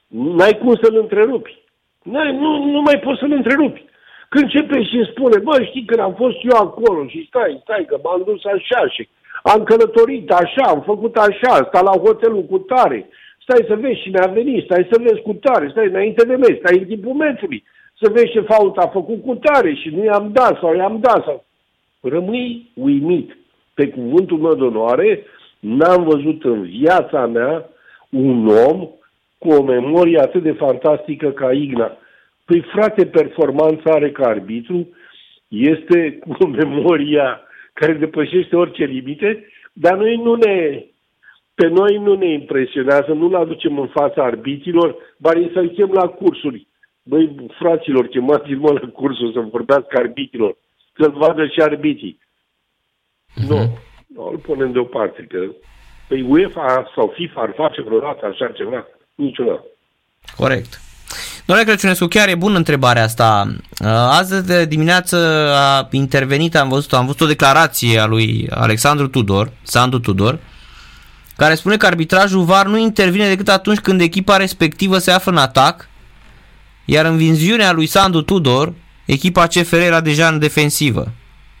n-ai 0.07 0.57
cum 0.57 0.75
să-l 0.81 0.97
întrerupi. 0.97 1.57
N-ai, 2.03 2.31
nu, 2.37 2.65
nu 2.65 2.81
mai 2.81 2.99
poți 2.99 3.19
să-l 3.19 3.31
întrerupi. 3.31 3.85
Când 4.29 4.43
începe 4.43 4.83
și 4.83 4.95
îmi 4.95 5.09
spune, 5.11 5.37
bă, 5.37 5.63
știi, 5.63 5.85
când 5.85 5.99
am 5.99 6.13
fost 6.13 6.37
eu 6.41 6.57
acolo 6.57 7.07
și 7.07 7.25
stai, 7.27 7.59
stai, 7.63 7.85
că 7.85 7.99
m-am 8.03 8.21
dus 8.25 8.43
așa 8.43 8.87
și 8.87 9.09
am 9.43 9.63
călătorit 9.63 10.31
așa, 10.31 10.63
am 10.67 10.81
făcut 10.81 11.15
așa, 11.15 11.53
sta 11.67 11.81
la 11.81 11.91
hotelul 11.91 12.43
cu 12.43 12.57
tare, 12.57 13.09
stai 13.41 13.65
să 13.67 13.75
vezi 13.75 14.01
cine 14.01 14.19
a 14.19 14.27
venit, 14.27 14.63
stai 14.63 14.87
să 14.91 14.99
vezi 15.01 15.21
cu 15.21 15.33
tare, 15.33 15.69
stai 15.69 15.87
înainte 15.87 16.25
de 16.25 16.35
meci, 16.35 16.59
stai 16.59 16.77
în 16.79 16.85
timpul 16.85 17.13
meciului, 17.13 17.63
să 17.99 18.09
vezi 18.11 18.31
ce 18.31 18.39
fault 18.39 18.77
a 18.77 18.87
făcut 18.87 19.23
cu 19.23 19.35
tare 19.35 19.73
și 19.73 19.89
nu 19.89 20.03
i-am 20.03 20.29
dat 20.31 20.59
sau 20.59 20.75
i-am 20.75 20.99
dat 20.99 21.23
sau... 21.23 21.43
Rămâi 22.01 22.71
uimit. 22.73 23.37
Pe 23.73 23.87
cuvântul 23.87 24.37
meu 24.37 24.55
de 24.55 24.63
onoare, 24.63 25.23
n-am 25.59 26.03
văzut 26.03 26.43
în 26.43 26.61
viața 26.61 27.25
mea 27.25 27.69
un 28.15 28.47
om 28.47 28.89
cu 29.37 29.49
o 29.49 29.63
memorie 29.63 30.19
atât 30.19 30.43
de 30.43 30.51
fantastică 30.51 31.29
ca 31.31 31.51
Igna. 31.51 31.97
Păi 32.45 32.65
frate, 32.73 33.05
performanța 33.05 33.91
are 33.91 34.11
ca 34.11 34.27
arbitru, 34.27 34.89
este 35.47 36.19
cu 36.19 36.45
memoria 36.61 37.41
care 37.73 37.93
depășește 37.93 38.55
orice 38.55 38.83
limite, 38.83 39.47
dar 39.73 39.97
noi 39.97 40.15
nu 40.15 40.35
ne, 40.35 40.85
pe 41.55 41.67
noi 41.67 41.97
nu 41.97 42.15
ne 42.15 42.31
impresionează, 42.31 43.13
nu-l 43.13 43.35
aducem 43.35 43.79
în 43.79 43.87
fața 43.87 44.23
arbitrilor, 44.23 44.95
bari 45.17 45.51
să-l 45.53 45.69
chem 45.69 45.91
la 45.91 46.07
cursuri. 46.07 46.67
Băi, 47.03 47.35
fraților, 47.59 48.07
chemați-mă 48.07 48.71
la 48.71 48.89
cursuri 48.89 49.33
să 49.33 49.39
vorbească 49.39 49.97
arbitrilor, 49.97 50.57
să-l 50.97 51.11
vadă 51.11 51.45
și 51.45 51.61
arbitrii. 51.61 52.19
Uh-huh. 52.19 53.47
Nu, 53.47 53.77
nu, 54.07 54.29
îl 54.31 54.37
punem 54.37 54.71
deoparte, 54.71 55.25
că 55.29 55.39
Păi 56.07 56.21
UEFA 56.21 56.91
sau 56.95 57.13
FIFA 57.15 57.41
ar 57.41 57.53
face 57.55 57.81
vreodată 57.81 58.25
așa 58.25 58.51
ceva? 58.55 58.87
Niciodată. 59.15 59.63
Corect. 60.37 60.81
Domnule 61.45 61.67
Crăciunescu, 61.67 62.05
chiar 62.05 62.27
e 62.27 62.35
bună 62.35 62.57
întrebarea 62.57 63.03
asta. 63.03 63.45
Uh, 63.81 63.87
azi 63.87 64.45
de 64.45 64.65
dimineață 64.65 65.17
a 65.55 65.87
intervenit, 65.91 66.55
am 66.55 66.69
văzut, 66.69 66.93
am 66.93 67.05
văzut 67.05 67.21
o 67.21 67.25
declarație 67.25 67.99
a 67.99 68.05
lui 68.05 68.47
Alexandru 68.49 69.07
Tudor, 69.07 69.51
Sandu 69.61 69.99
Tudor, 69.99 70.39
care 71.35 71.55
spune 71.55 71.77
că 71.77 71.85
arbitrajul 71.85 72.43
VAR 72.43 72.65
nu 72.65 72.77
intervine 72.77 73.27
decât 73.27 73.49
atunci 73.49 73.79
când 73.79 74.01
echipa 74.01 74.37
respectivă 74.37 74.97
se 74.97 75.11
află 75.11 75.31
în 75.31 75.37
atac, 75.37 75.89
iar 76.85 77.05
în 77.05 77.17
viziunea 77.17 77.71
lui 77.71 77.85
Sandu 77.85 78.21
Tudor, 78.21 78.73
echipa 79.05 79.47
CFR 79.47 79.75
era 79.75 80.01
deja 80.01 80.27
în 80.27 80.39
defensivă. 80.39 81.07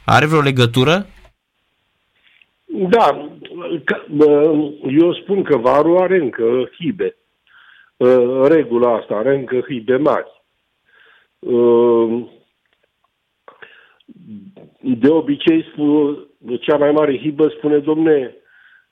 Are 0.05 0.25
vreo 0.25 0.41
legătură? 0.41 1.07
Da, 2.89 3.29
eu 4.89 5.13
spun 5.13 5.43
că 5.43 5.57
varul 5.57 5.97
are 5.97 6.17
încă 6.17 6.69
hibe. 6.79 7.15
Ă, 7.99 8.47
regula 8.47 8.95
asta 8.95 9.15
are 9.15 9.35
încă 9.35 9.59
hibe 9.59 9.95
mari. 9.95 10.43
Ă, 11.47 12.07
de 14.79 15.09
obicei, 15.09 15.65
cea 16.59 16.77
mai 16.77 16.91
mare 16.91 17.17
hibă 17.17 17.47
spune, 17.47 17.77
domne, 17.77 18.35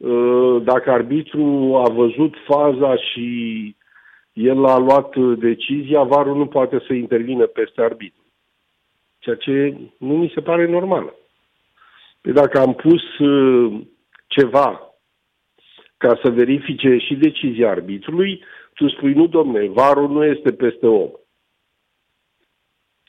ă, 0.01 0.59
dacă 0.59 0.91
arbitru 0.91 1.75
a 1.85 1.89
văzut 1.89 2.33
faza 2.45 2.95
și 2.95 3.75
el 4.33 4.65
a 4.65 4.77
luat 4.77 5.15
decizia, 5.37 6.03
varul 6.03 6.37
nu 6.37 6.47
poate 6.47 6.83
să 6.87 6.93
intervină 6.93 7.45
peste 7.45 7.81
arbitru. 7.81 8.21
Ceea 9.19 9.35
ce 9.35 9.77
nu 9.97 10.17
mi 10.17 10.31
se 10.33 10.41
pare 10.41 10.67
normal. 10.67 11.13
Păi 12.21 12.33
dacă 12.33 12.59
am 12.59 12.73
pus 12.73 13.17
uh, 13.19 13.81
ceva 14.35 14.95
ca 15.97 16.19
să 16.23 16.29
verifice 16.29 16.97
și 16.97 17.15
decizia 17.15 17.69
arbitrului, 17.69 18.43
tu 18.73 18.89
spui, 18.89 19.13
nu 19.13 19.27
domne, 19.27 19.67
varul 19.67 20.09
nu 20.09 20.25
este 20.25 20.51
peste 20.51 20.87
om. 20.87 21.11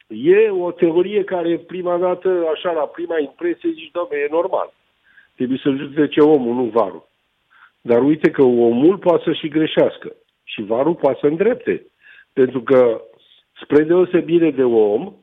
E 0.06 0.50
o 0.50 0.70
teorie 0.72 1.24
care 1.24 1.58
prima 1.58 1.96
dată, 1.98 2.44
așa, 2.54 2.72
la 2.72 2.86
prima 2.86 3.18
impresie, 3.18 3.70
zici, 3.70 3.90
domne, 3.92 4.16
e 4.16 4.28
normal. 4.30 4.72
Trebuie 5.34 5.58
să 5.62 5.70
judece 5.70 6.20
omul, 6.20 6.54
nu 6.54 6.64
varul. 6.64 7.08
Dar 7.80 8.02
uite 8.02 8.30
că 8.30 8.42
omul 8.42 8.98
poate 8.98 9.22
să 9.24 9.32
și 9.32 9.48
greșească 9.48 10.16
și 10.44 10.62
varul 10.62 10.94
poate 10.94 11.18
să 11.20 11.26
îndrepte. 11.26 11.86
Pentru 12.32 12.62
că, 12.62 13.00
spre 13.62 13.82
deosebire 13.82 14.50
de 14.50 14.64
om, 14.64 15.14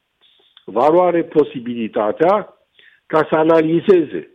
varul 0.66 1.00
are 1.00 1.24
posibilitatea 1.24 2.58
ca 3.06 3.28
să 3.30 3.36
analizeze, 3.36 4.32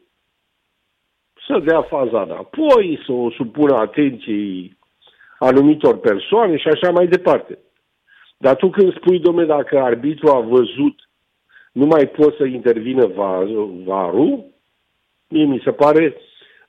să 1.46 1.58
dea 1.58 1.82
faza 1.82 2.22
înapoi, 2.22 3.02
să 3.06 3.12
o 3.12 3.30
supună 3.30 3.76
atenției 3.76 4.76
anumitor 5.38 5.98
persoane 5.98 6.56
și 6.56 6.68
așa 6.68 6.90
mai 6.90 7.06
departe. 7.06 7.58
Dar 8.36 8.56
tu 8.56 8.70
când 8.70 8.94
spui, 8.94 9.18
domne, 9.18 9.44
dacă 9.44 9.78
arbitru 9.78 10.28
a 10.28 10.40
văzut, 10.40 11.08
nu 11.72 11.86
mai 11.86 12.06
poți 12.08 12.36
să 12.36 12.44
intervină 12.44 13.06
varul, 13.84 14.44
mie 15.28 15.44
mi 15.44 15.60
se 15.64 15.72
pare 15.72 16.16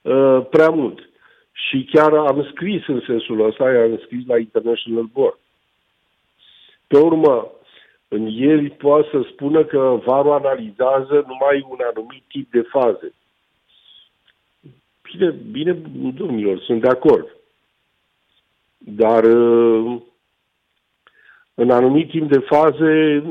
uh, 0.01 0.45
prea 0.49 0.69
mult. 0.69 1.09
Și 1.51 1.89
chiar 1.91 2.13
am 2.13 2.47
scris 2.51 2.87
în 2.87 3.01
sensul 3.05 3.45
ăsta, 3.45 3.63
am 3.63 3.99
scris 4.03 4.25
la 4.27 4.37
International 4.37 5.03
Board. 5.13 5.37
Pe 6.87 6.97
urmă, 6.97 7.51
în 8.07 8.25
el 8.31 8.69
poate 8.69 9.07
să 9.11 9.21
spună 9.31 9.63
că 9.63 9.99
varul 10.05 10.31
analizează 10.31 11.25
numai 11.27 11.65
un 11.69 11.77
anumit 11.91 12.23
tip 12.27 12.51
de 12.51 12.61
faze. 12.61 13.13
Bine, 15.11 15.31
bine, 15.31 15.73
domnilor, 16.15 16.59
sunt 16.59 16.81
de 16.81 16.87
acord. 16.87 17.35
Dar 18.77 19.23
uh, 19.23 20.01
în 21.53 21.69
anumit 21.69 22.09
timp 22.09 22.31
de 22.31 22.39
faze, 22.39 23.23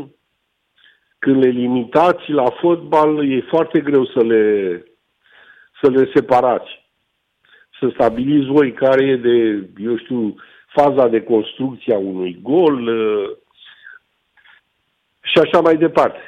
când 1.19 1.43
le 1.43 1.49
limitați 1.49 2.31
la 2.31 2.51
fotbal, 2.51 3.31
e 3.31 3.41
foarte 3.41 3.81
greu 3.81 4.07
să 4.07 4.25
le, 4.25 4.85
să 5.83 5.91
le 5.91 6.11
separați. 6.15 6.85
Să 7.81 7.89
stabiliți 7.93 8.47
voi 8.47 8.73
care 8.73 9.05
e 9.07 9.17
de, 9.17 9.69
eu 9.83 9.97
știu, 9.97 10.35
faza 10.67 11.09
de 11.09 11.23
construcție 11.23 11.95
a 11.95 11.99
unui 11.99 12.39
gol, 12.43 12.87
uh, 12.87 13.31
și 15.21 15.39
așa 15.39 15.61
mai 15.61 15.77
departe. 15.77 16.21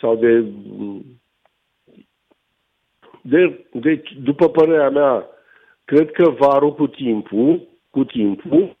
Sau 0.00 0.16
de, 0.16 0.44
de, 3.26 3.66
deci, 3.72 4.16
după 4.22 4.48
părerea 4.48 4.90
mea, 4.90 5.26
cred 5.84 6.10
că 6.10 6.30
varul 6.30 6.74
cu 6.74 6.86
timpul, 6.86 7.68
cu 7.90 8.04
timpul, 8.04 8.76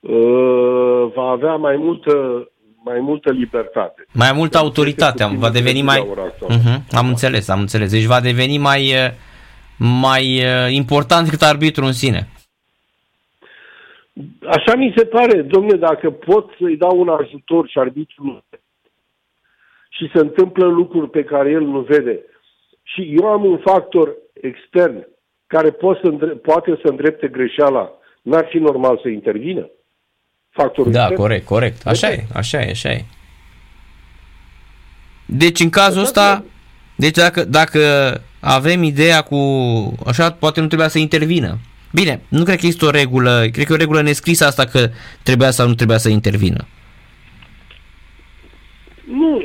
uh, 0.00 1.12
va 1.14 1.22
avea 1.22 1.54
mai 1.54 1.76
multă 1.76 2.44
mai 2.84 3.00
multă 3.00 3.32
libertate. 3.32 4.06
Mai 4.12 4.32
multă 4.34 4.58
autoritate, 4.58 5.24
va 5.38 5.50
deveni 5.50 5.82
mai... 5.82 6.06
Uh-huh, 6.50 6.78
am 6.90 7.08
înțeles, 7.08 7.48
am 7.48 7.60
înțeles. 7.60 7.90
Deci 7.90 8.04
va 8.04 8.20
deveni 8.20 8.58
mai, 8.58 8.80
uh, 8.80 9.10
mai 9.78 10.42
uh, 10.44 10.72
important 10.72 11.24
decât 11.24 11.42
arbitru 11.42 11.84
în 11.84 11.92
sine. 11.92 12.28
Așa 14.46 14.74
mi 14.76 14.92
se 14.96 15.04
pare, 15.04 15.42
domne, 15.42 15.76
dacă 15.76 16.10
pot 16.10 16.50
să-i 16.60 16.76
dau 16.76 17.00
un 17.00 17.08
ajutor 17.08 17.68
și 17.68 17.78
arbitrul 17.78 18.44
și 19.88 20.10
se 20.14 20.18
întâmplă 20.18 20.66
lucruri 20.66 21.10
pe 21.10 21.24
care 21.24 21.50
el 21.50 21.62
nu 21.62 21.80
vede 21.80 22.24
și 22.94 23.16
eu 23.20 23.26
am 23.26 23.44
un 23.44 23.58
factor 23.58 24.14
extern 24.40 25.06
care 25.46 25.70
poate 25.70 26.00
să, 26.02 26.08
îndre- 26.08 26.34
poate 26.34 26.78
să 26.82 26.88
îndrepte 26.88 27.28
greșeala, 27.28 27.90
n-ar 28.22 28.46
fi 28.50 28.56
normal 28.56 28.98
să 29.02 29.08
intervină? 29.08 29.70
Factorul 30.50 30.92
da, 30.92 31.00
extern? 31.00 31.20
corect, 31.20 31.46
corect. 31.46 31.86
Așa 31.86 32.10
e, 32.10 32.24
așa 32.34 32.60
e, 32.60 32.70
așa 32.70 32.90
e. 32.90 33.04
Deci 35.26 35.60
în 35.60 35.70
cazul 35.70 36.02
ăsta, 36.02 36.44
deci 36.96 37.16
dacă, 37.16 37.44
dacă 37.44 37.80
avem 38.40 38.82
ideea 38.82 39.22
cu, 39.22 39.36
așa, 40.06 40.32
poate 40.32 40.60
nu 40.60 40.66
trebuia 40.66 40.88
să 40.88 40.98
intervină. 40.98 41.58
Bine, 41.92 42.20
nu 42.28 42.44
cred 42.44 42.58
că 42.58 42.66
este 42.66 42.84
o 42.84 42.90
regulă, 42.90 43.46
cred 43.52 43.66
că 43.66 43.72
e 43.72 43.74
o 43.74 43.78
regulă 43.78 44.02
nescrisă 44.02 44.46
asta 44.46 44.64
că 44.64 44.88
trebuia 45.22 45.50
sau 45.50 45.68
nu 45.68 45.74
trebuia 45.74 45.98
să 45.98 46.08
intervină. 46.08 46.66
Nu, 49.04 49.44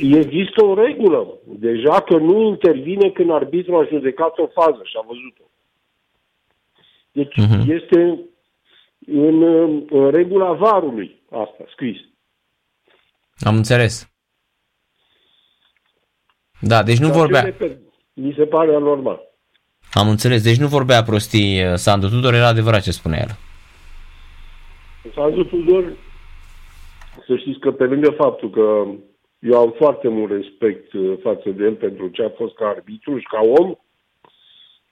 există 0.00 0.64
o 0.64 0.74
regulă. 0.74 1.38
Deja 1.44 2.00
că 2.00 2.16
nu 2.16 2.46
intervine 2.46 3.10
când 3.10 3.30
arbitrul 3.30 3.84
a 3.84 3.88
judecat 3.88 4.38
o 4.38 4.46
fază 4.46 4.80
și 4.84 4.96
a 4.96 5.04
văzut-o. 5.06 5.44
Deci 7.12 7.34
uh-huh. 7.40 7.66
este 7.66 8.18
în, 9.06 9.42
în 9.90 10.10
regula 10.10 10.52
varului 10.52 11.22
asta, 11.30 11.64
scris. 11.72 11.96
Am 13.38 13.56
înțeles. 13.56 14.12
Da, 16.60 16.82
deci 16.82 16.98
nu 16.98 17.08
Dar 17.08 17.16
vorbea... 17.16 17.42
Repet, 17.42 17.78
mi 18.12 18.34
se 18.36 18.44
pare 18.44 18.74
anormal. 18.74 19.20
Am 19.92 20.08
înțeles, 20.08 20.42
deci 20.42 20.56
nu 20.56 20.66
vorbea 20.66 21.02
prostii 21.02 21.64
uh, 21.64 21.74
Sandu 21.74 22.08
Tudor, 22.08 22.34
era 22.34 22.46
adevărat 22.46 22.82
ce 22.82 22.90
spunea 22.90 23.20
el. 23.20 23.36
Sandu 25.14 25.44
Tudor, 25.44 25.84
să 27.26 27.36
știți 27.36 27.58
că 27.58 27.70
pe 27.70 27.84
lângă 27.84 28.10
faptul 28.10 28.50
că 28.50 28.84
eu 29.42 29.58
am 29.58 29.70
foarte 29.70 30.08
mult 30.08 30.30
respect 30.30 30.92
uh, 30.92 31.18
față 31.22 31.50
de 31.50 31.64
el 31.64 31.74
pentru 31.74 32.08
ce 32.08 32.22
a 32.22 32.30
fost 32.30 32.54
ca 32.54 32.68
arbitru 32.68 33.18
și 33.18 33.26
ca 33.26 33.40
om, 33.40 33.74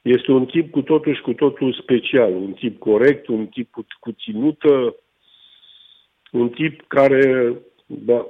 este 0.02 0.32
un 0.32 0.46
tip 0.46 0.70
cu 0.70 0.82
totul 0.82 1.14
și 1.14 1.20
cu 1.20 1.32
totul 1.32 1.72
special, 1.72 2.32
un 2.32 2.52
tip 2.52 2.78
corect, 2.78 3.26
un 3.26 3.46
tip 3.46 3.70
cu, 3.70 3.86
cu 4.00 4.12
ținută, 4.12 4.96
un 6.32 6.48
tip 6.48 6.84
care, 6.86 7.54
da, 7.86 8.26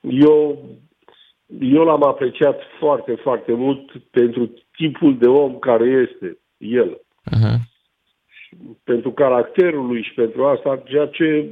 eu 0.00 0.64
eu 1.60 1.84
l-am 1.84 2.02
apreciat 2.02 2.60
foarte, 2.78 3.14
foarte 3.14 3.52
mult 3.52 3.90
pentru 4.10 4.50
tipul 4.76 5.18
de 5.18 5.26
om 5.26 5.58
care 5.58 5.84
este 5.84 6.38
el. 6.56 7.00
Uh-huh. 7.30 7.56
Pentru 8.84 9.12
caracterul 9.12 9.86
lui 9.86 10.02
și 10.02 10.14
pentru 10.14 10.44
asta, 10.44 10.82
ceea 10.84 11.06
ce 11.06 11.50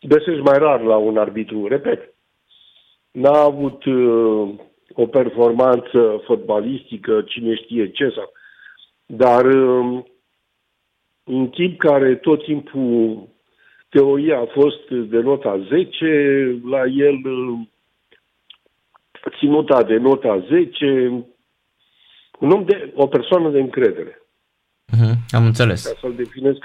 găsești 0.00 0.40
mai 0.40 0.58
rar 0.58 0.80
la 0.80 0.96
un 0.96 1.16
arbitru. 1.16 1.66
Repet, 1.66 2.13
n-a 3.14 3.38
avut 3.38 3.84
uh, 3.84 4.54
o 4.92 5.06
performanță 5.06 6.22
fotbalistică, 6.24 7.22
cine 7.26 7.54
știe 7.54 7.90
ce, 7.90 8.12
sau, 8.16 8.32
dar 9.06 9.44
uh, 9.44 10.02
un 11.24 11.48
tip 11.48 11.78
care 11.78 12.14
tot 12.14 12.44
timpul 12.44 13.28
teoria 13.88 14.38
a 14.38 14.46
fost 14.46 14.88
de 14.90 15.20
nota 15.20 15.66
10, 15.68 16.60
la 16.64 16.82
el 16.84 17.20
uh, 17.24 17.58
ținuta 19.38 19.82
de 19.82 19.96
nota 19.96 20.44
10, 20.48 21.08
un 22.40 22.50
om 22.50 22.64
de, 22.64 22.92
o 22.94 23.06
persoană 23.06 23.50
de 23.50 23.60
încredere. 23.60 24.18
Uh-huh, 24.92 25.14
am 25.30 25.44
înțeles. 25.44 25.86
Ca 25.86 25.98
să-l 26.00 26.14
definesc 26.14 26.64